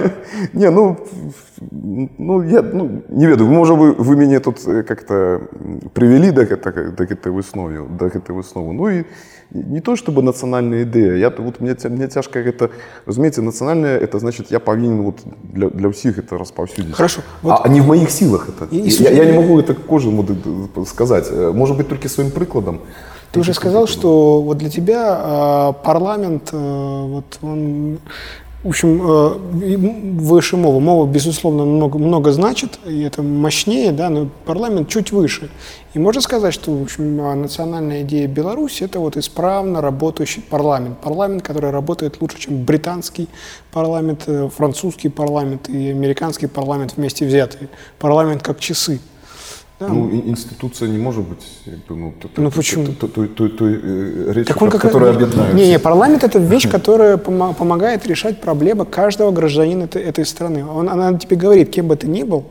Не, 0.53 0.69
ну, 0.69 0.97
ну, 2.18 2.42
я 2.42 2.62
ну, 2.62 3.02
не 3.08 3.26
ведаю, 3.26 3.50
можа 3.50 3.74
вы, 3.74 3.92
вы 3.92 4.16
мяне 4.16 4.40
тут 4.40 4.66
э, 4.66 4.82
как-то 4.82 5.40
привялі 5.92 6.30
да, 6.30 6.44
гэта, 6.44 6.92
да 6.96 7.04
гэтай 7.04 7.32
выснове 7.32 7.82
да 7.98 8.06
гэтай 8.08 8.34
высновы 8.34 8.72
Ну 8.72 8.88
і 8.90 9.04
не 9.50 9.80
то 9.80 9.96
чтобы 9.96 10.22
нацыянальная 10.22 10.82
ідэя 10.82 11.16
я 11.16 11.30
вот 11.30 11.60
мне 11.60 11.76
мне 11.90 12.08
цяжка 12.08 12.42
гэта 12.42 12.70
разумееце 13.06 13.42
нацыянальная 13.42 13.98
это 13.98 14.18
значит 14.18 14.50
я 14.50 14.60
павінен 14.60 15.02
вот 15.02 15.22
для, 15.42 15.68
для 15.70 15.88
ўсіх 15.88 16.18
это 16.18 16.38
распаўсюдзіць 16.38 16.94
Хорошо, 16.94 17.22
вот, 17.42 17.52
а, 17.52 17.62
а 17.64 17.68
не 17.68 17.80
в 17.80 17.86
моих 17.86 18.10
силах 18.10 18.48
это 18.48 18.68
И- 18.70 18.78
и 18.78 19.02
я, 19.02 19.10
я 19.10 19.24
не 19.24 19.32
могу 19.32 19.60
это 19.60 19.74
кожнаму 19.74 20.22
д- 20.22 20.34
д- 20.34 20.86
сказать 20.86 21.28
Э, 21.30 21.52
может 21.52 21.76
быть 21.76 21.88
только 21.88 22.08
своим 22.08 22.30
прикладом 22.30 22.80
Ты 23.32 23.40
уже 23.40 23.52
сказал, 23.52 23.88
что 23.88 24.40
вот 24.42 24.58
для 24.58 24.70
тебя 24.70 25.18
э, 25.18 25.84
парламент, 25.84 26.50
э, 26.52 26.56
вот 26.56 27.38
он, 27.42 27.98
в 28.63 28.67
общем, 28.67 29.01
э, 29.01 29.77
выше 30.19 30.57
мова. 30.57 30.79
Мова, 30.81 31.07
безусловно, 31.09 31.63
много, 31.63 31.97
много 31.97 32.31
значит, 32.33 32.77
и 32.85 33.01
это 33.03 33.23
мощнее, 33.23 33.93
да, 33.93 34.09
но 34.09 34.27
парламент 34.45 34.89
чуть 34.89 35.11
выше. 35.13 35.49
И 35.93 35.99
можно 35.99 36.21
сказать, 36.21 36.53
что, 36.53 36.71
в 36.71 36.83
общем, 36.83 37.21
а, 37.21 37.35
национальная 37.35 38.01
идея 38.01 38.27
Беларуси– 38.27 38.83
это 38.85 38.99
вот 38.99 39.15
исправно 39.15 39.81
работающий 39.81 40.41
парламент. 40.41 40.99
Парламент, 40.99 41.41
который 41.41 41.71
работает 41.71 42.19
лучше, 42.19 42.37
чем 42.37 42.65
британский 42.65 43.29
парламент, 43.71 44.23
э, 44.27 44.49
французский 44.53 45.07
парламент 45.07 45.69
и 45.69 45.89
американский 45.89 46.47
парламент 46.47 46.95
вместе 46.97 47.25
взятые. 47.25 47.69
Парламент 47.97 48.43
как 48.43 48.59
часы. 48.59 48.99
Да, 49.79 49.87
ну 49.87 50.09
институция 50.11 50.89
не 50.89 50.97
может 50.97 51.23
быть 51.23 51.39
ну, 51.87 52.11
т- 52.11 52.27
т- 52.27 52.41
Ну, 52.41 52.49
т- 52.49 52.55
почему? 52.55 52.85
т- 52.87 53.07
той, 53.07 53.27
той, 53.29 53.49
той, 53.49 53.79
э, 53.81 54.31
речью, 54.33 54.45
Так 54.53 54.61
он 54.61 54.69
как 54.69 54.81
которая 54.81 55.13
объединяет 55.13 55.53
Не, 55.53 55.69
не, 55.69 55.79
парламент 55.79 56.23
это 56.25 56.37
вещь, 56.37 56.69
которая 56.69 57.15
помо- 57.15 57.53
помогает 57.53 58.05
решать 58.05 58.41
проблемы 58.41 58.85
каждого 58.85 59.31
гражданина 59.31 59.83
этой, 59.83 60.01
этой 60.03 60.25
страны. 60.25 60.65
Он, 60.65 60.89
она 60.89 61.17
тебе 61.17 61.37
говорит, 61.37 61.69
кем 61.69 61.87
бы 61.87 61.95
ты 61.95 62.07
ни 62.07 62.23
был, 62.23 62.43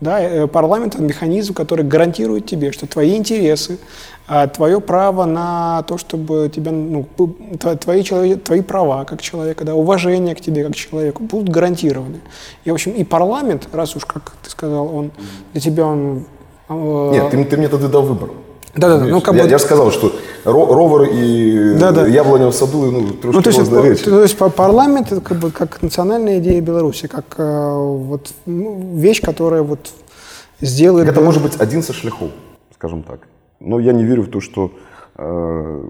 да, 0.00 0.20
э, 0.20 0.46
парламент 0.46 0.94
это 0.94 1.02
механизм, 1.02 1.54
который 1.54 1.84
гарантирует 1.84 2.46
тебе, 2.46 2.70
что 2.70 2.86
твои 2.86 3.16
интересы, 3.16 3.78
а, 4.28 4.46
твое 4.46 4.80
право 4.80 5.24
на 5.24 5.82
то, 5.88 5.98
чтобы 5.98 6.48
тебя, 6.54 6.70
ну, 6.70 7.04
твои, 7.80 8.36
твои 8.36 8.60
права 8.62 9.04
как 9.04 9.20
человека, 9.22 9.64
да, 9.64 9.74
уважение 9.74 10.36
к 10.36 10.40
тебе 10.40 10.64
как 10.64 10.76
человеку 10.76 11.24
будут 11.24 11.48
гарантированы. 11.48 12.20
И, 12.64 12.70
в 12.70 12.74
общем, 12.74 12.92
и 12.92 13.02
парламент, 13.02 13.68
раз 13.72 13.96
уж, 13.96 14.04
как 14.04 14.34
ты 14.42 14.50
сказал, 14.50 14.94
он 14.94 15.10
для 15.52 15.60
тебя 15.60 15.84
он 15.84 16.24
Нет, 16.69 17.29
ты, 17.31 17.43
ты 17.45 17.57
мне 17.57 17.67
тогда 17.67 17.87
дал 17.87 18.01
выбор. 18.03 18.29
Да-да-да, 18.75 19.05
ну, 19.05 19.21
как 19.21 19.35
я, 19.35 19.43
бы- 19.43 19.49
я 19.49 19.57
же 19.57 19.63
сказал, 19.63 19.91
что 19.91 20.11
ро- 20.45 20.73
ровер 20.73 21.09
и 21.13 21.77
Да-да. 21.79 22.07
яблоня 22.07 22.47
в 22.47 22.53
саду, 22.53 22.91
ну, 22.91 23.07
трошки 23.21 23.37
Ну, 23.37 23.41
то 23.41 23.49
есть, 23.49 23.59
разные 23.59 23.79
это- 23.79 23.89
речи. 23.89 24.03
то 24.03 24.21
есть 24.21 24.37
па- 24.37 24.49
парламент 24.49 25.11
это 25.11 25.21
как 25.21 25.37
бы 25.37 25.51
как 25.51 25.81
национальная 25.81 26.39
идея 26.39 26.61
Беларуси, 26.61 27.07
как 27.07 27.35
э, 27.37 27.73
вот 28.09 28.33
ну, 28.45 28.79
вещь, 28.95 29.21
которая 29.21 29.61
вот 29.61 29.79
сделает. 30.61 31.07
Это 31.07 31.19
Бел- 31.21 31.25
может 31.25 31.41
быть 31.43 31.61
один 31.61 31.81
со 31.83 31.93
шляхов, 31.93 32.29
скажем 32.73 33.03
так. 33.03 33.19
Но 33.61 33.79
я 33.79 33.93
не 33.93 34.03
верю 34.03 34.23
в 34.23 34.27
то, 34.27 34.41
что, 34.41 34.71
э, 35.17 35.81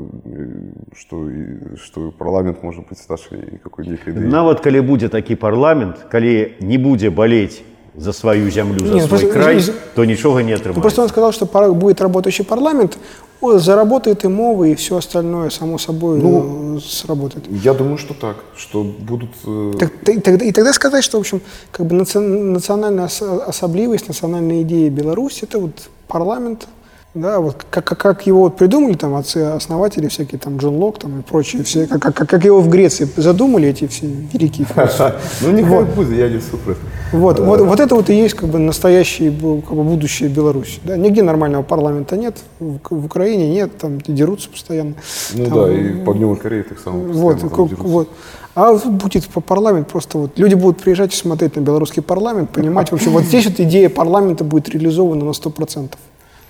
что, 0.96 1.30
и- 1.30 1.78
что 1.78 2.12
парламент 2.18 2.58
может 2.64 2.84
быть 2.90 3.00
нашей 3.10 3.60
какой-нибудь 3.64 4.00
идеей. 4.08 4.28
Нават 4.30 4.60
калі 4.60 4.82
будзе 4.82 5.10
такі 5.10 5.36
парламент, 5.36 5.96
калі 6.12 6.54
не 6.62 6.78
будзе 6.78 7.10
болець 7.10 7.62
за 7.97 8.13
сваю 8.13 8.51
зямлю, 8.51 8.87
за 8.87 8.95
Не, 8.95 9.01
свой 9.01 9.09
просто 9.09 9.33
край, 9.33 9.57
из- 9.59 9.71
то 9.95 10.05
нічога 10.05 10.43
не 10.43 10.53
Ну, 10.53 10.57
атрымаецца. 10.59 10.81
просто 10.81 11.03
он 11.03 11.09
сказал, 11.09 11.33
что 11.33 11.47
будет 11.75 12.01
работающий 12.01 12.45
парламент, 12.45 12.99
заработает 13.43 14.25
и 14.25 14.29
мова, 14.29 14.65
и 14.65 14.75
все 14.75 14.97
остальное 14.97 15.51
само 15.51 15.79
собой 15.79 16.19
Ну, 16.19 16.77
э, 16.77 16.81
сработает. 16.81 17.45
Я 17.65 17.73
думаю, 17.75 17.97
что 17.99 18.15
так, 18.15 18.37
что 18.57 18.85
будут... 18.85 19.31
э, 19.47 19.73
Так, 19.79 19.91
и, 20.09 20.21
тогда, 20.21 20.45
и 20.45 20.53
тогда 20.53 20.73
сказать, 20.73 21.03
что, 21.05 21.17
в 21.17 21.21
общем, 21.21 21.41
как 21.73 21.87
бы 21.87 21.97
наци- 21.97 22.19
национальная 22.21 23.07
ос- 23.07 23.23
особливость, 23.49 24.09
национальная 24.09 24.61
идея 24.63 24.91
Беларуси, 24.91 25.45
это 25.45 25.59
вот 25.59 25.89
парламент, 26.07 26.69
да, 27.15 27.41
вот 27.41 27.67
как, 27.71 27.85
как, 27.85 27.99
как 27.99 28.27
его 28.27 28.43
вот 28.43 28.57
придумали 28.57 28.95
там 28.95 29.17
отцы-основатели 29.17 30.07
всякие, 30.07 30.39
там 30.39 30.59
Джон 30.59 30.77
Лок 30.77 31.01
там 31.01 31.19
и 31.19 31.23
прочие, 31.23 31.65
все, 31.65 31.89
как, 31.89 32.01
как, 32.01 32.29
как 32.29 32.45
его 32.45 32.61
в 32.61 32.69
Греции 32.69 33.09
задумали 33.17 33.69
эти 33.69 33.89
все 33.89 34.07
великие 34.07 34.67
философы. 34.75 35.15
Ну, 35.41 35.51
нехай 35.51 35.85
будет, 35.85 36.17
я 36.17 36.29
не 36.29 36.41
супер. 36.41 36.77
Вот, 37.13 37.41
вот, 37.41 37.61
вот 37.63 37.81
это 37.81 37.97
вот 37.97 38.11
и 38.11 38.15
есть 38.15 38.35
как 38.35 38.49
бы 38.49 38.59
настоящее 38.59 39.33
как 39.33 39.75
бы, 39.77 39.83
будущее 39.83 40.29
Беларуси. 40.29 40.79
Да? 40.85 40.97
Нигде 40.97 41.23
нормального 41.25 41.65
парламента 41.65 42.17
нет, 42.17 42.37
в, 42.61 42.79
в 42.89 43.05
Украине 43.07 43.51
нет, 43.51 43.77
там 43.77 44.01
дерутся 44.01 44.49
постоянно. 44.49 44.95
Ну 45.35 45.45
Там, 45.47 45.55
да, 45.55 45.73
и 45.73 46.05
по 46.05 46.15
Дневной 46.15 46.37
Корее 46.37 46.63
так 46.63 46.79
само. 46.79 47.01
вот, 47.01 47.41
там 47.41 47.49
дерутся. 47.49 47.77
вот. 47.83 48.09
А 48.55 48.73
вот 48.73 48.85
будет 48.87 49.27
по- 49.27 49.41
парламент 49.41 49.89
просто 49.89 50.19
вот 50.19 50.39
люди 50.39 50.55
будут 50.55 50.83
приезжать 50.83 51.13
и 51.13 51.17
смотреть 51.17 51.57
на 51.57 51.61
белорусский 51.61 52.03
парламент, 52.03 52.51
понимать 52.51 52.93
вообще 52.93 53.11
вот 53.11 53.25
здесь 53.25 53.47
вот 53.47 53.59
идея 53.59 53.89
парламента 53.89 54.45
будет 54.45 54.69
реализована 54.69 55.25
на 55.25 55.31
100%. 55.31 55.91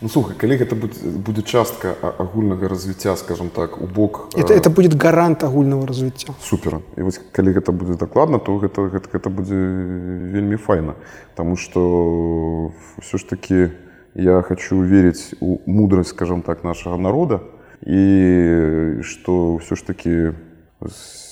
Ну, 0.02 0.10
слухай, 0.10 0.36
калі 0.36 0.58
гэта 0.60 0.76
будзе, 0.76 1.08
будзе 1.08 1.42
частка 1.42 1.96
а- 2.02 2.12
агульнага 2.20 2.68
развіцця, 2.68 3.16
скажем 3.16 3.50
так, 3.50 3.82
у 3.82 3.88
бок 3.88 4.30
Это, 4.36 4.54
э, 4.54 4.58
это 4.58 4.70
будет 4.70 4.94
гарант 4.94 5.44
агульного 5.44 5.88
развития. 5.88 6.34
супер 6.42 6.80
і 6.98 7.02
вось 7.02 7.22
калі 7.32 7.54
гэта 7.54 7.72
будзе 7.72 7.94
дакладна 7.96 8.38
то 8.40 8.58
гэта 8.60 8.92
гэта, 8.92 9.08
гэта 9.14 9.30
будзе 9.30 9.56
вельмі 9.56 10.58
файна 10.58 10.94
Таму 11.36 11.56
что 11.56 12.72
все 13.00 13.18
ж 13.18 13.30
таки 13.30 13.72
я 14.16 14.42
хочу 14.42 14.76
верыць 14.84 15.34
у 15.40 15.58
мудрасць 15.66 16.10
скажем 16.10 16.42
так 16.42 16.64
нашага 16.64 16.98
народа 16.98 17.40
і 17.82 19.00
что 19.02 19.56
все 19.56 19.76
ж 19.76 19.86
таки 19.86 20.34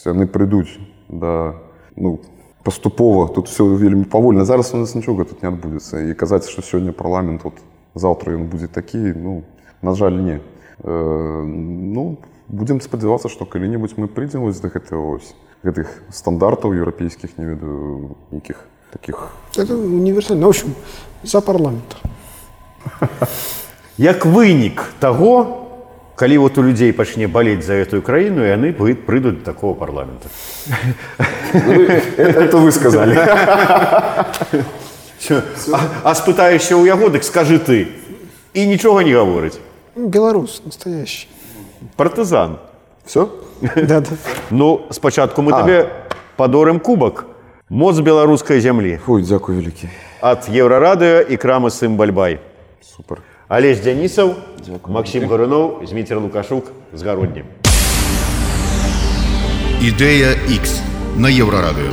яны 0.06 0.26
прыйдуць 0.26 0.80
да 1.10 1.56
ну 1.98 2.20
паступова 2.64 3.28
тут 3.28 3.48
все 3.48 3.64
вельмі 3.64 4.04
павольна 4.06 4.46
зараз 4.46 4.74
у 4.74 4.78
нас 4.78 4.96
нічога 4.96 5.24
тут 5.24 5.44
не 5.44 5.50
адбудзецца 5.50 6.00
і 6.00 6.14
казаць 6.14 6.48
что 6.50 6.62
сёння 6.62 6.92
парламент 6.92 7.44
вот 7.44 7.54
заўтра 7.99 8.33
ён 8.39 8.47
будзе 8.47 8.69
такі 8.69 9.13
ну 9.15 9.43
на 9.83 9.95
жаль 9.95 10.17
не 10.23 10.39
э, 10.39 11.43
ну 11.45 12.19
будем 12.49 12.81
спадзявацца 12.81 13.29
што 13.29 13.45
калі-небудзь 13.45 13.99
мы 13.99 14.09
прыйдзем 14.09 14.41
вось 14.47 14.61
да 14.61 14.71
гэтага 14.73 15.19
ось 15.19 15.35
гэтых 15.67 15.91
стандартаў 16.11 16.73
еўрапейскіх 16.79 17.37
не 17.39 17.45
ведаю 17.45 18.17
нейкіх 18.31 18.65
таких 18.93 19.31
Это 19.57 19.75
универсально. 19.75 20.41
Ну, 20.43 20.47
в 20.47 20.51
общем, 20.51 20.75
за 21.23 21.41
парламент. 21.41 21.97
Як 23.99 24.25
вынік 24.27 24.85
таго, 24.99 25.67
калі 26.15 26.39
вот 26.39 26.59
у 26.59 26.63
людзей 26.63 26.93
пачне 26.93 27.27
балець 27.27 27.65
за 27.67 27.75
гэтую 27.83 28.03
краіну, 28.03 28.45
і 28.45 28.49
яны 28.55 28.73
пры- 28.73 28.95
прыйдуць 28.95 29.43
да 29.43 29.53
такого 29.53 29.75
парламента. 29.75 30.29
это, 31.53 32.41
это 32.41 32.57
вы 32.57 32.73
сказали 32.73 33.15
А, 35.72 35.80
а 36.04 36.16
спытаешся 36.16 36.76
ў 36.76 36.88
яго, 36.88 37.10
дык 37.10 37.24
скажы 37.24 37.60
ты. 37.60 37.88
І 38.54 38.68
нічога 38.68 39.04
не 39.04 39.14
гаворыць. 39.16 39.58
Белорус 39.96 40.62
настоящий. 40.66 41.28
Партызан. 41.96 42.60
все 43.06 43.30
Да, 43.62 44.02
да. 44.02 44.10
Ну, 44.50 44.88
спачатку 44.92 45.42
мы 45.42 45.52
табе 45.52 45.90
падорым 46.38 46.80
кубак. 46.80 47.26
Моц 47.70 48.00
беларускай 48.00 48.60
зямлі. 48.60 49.00
ой 49.08 49.24
дзякуй 49.24 49.56
вялікі 49.56 49.90
Ад 50.22 50.48
еўрарадыё 50.50 51.24
і 51.26 51.36
крамы 51.38 51.70
сын 51.72 51.96
бальбай. 51.96 52.40
супер 52.82 53.22
Алесь 53.48 53.80
Дзянісаў, 53.80 54.36
Максім 54.88 55.28
Гаруноў, 55.28 55.86
Зміцер 55.86 56.20
Лукашук 56.20 56.72
з 56.94 57.02
гароднім. 57.04 57.46
Ідэя 59.82 60.38
X 60.48 60.82
на 61.18 61.28
Еўрарадыё. 61.28 61.92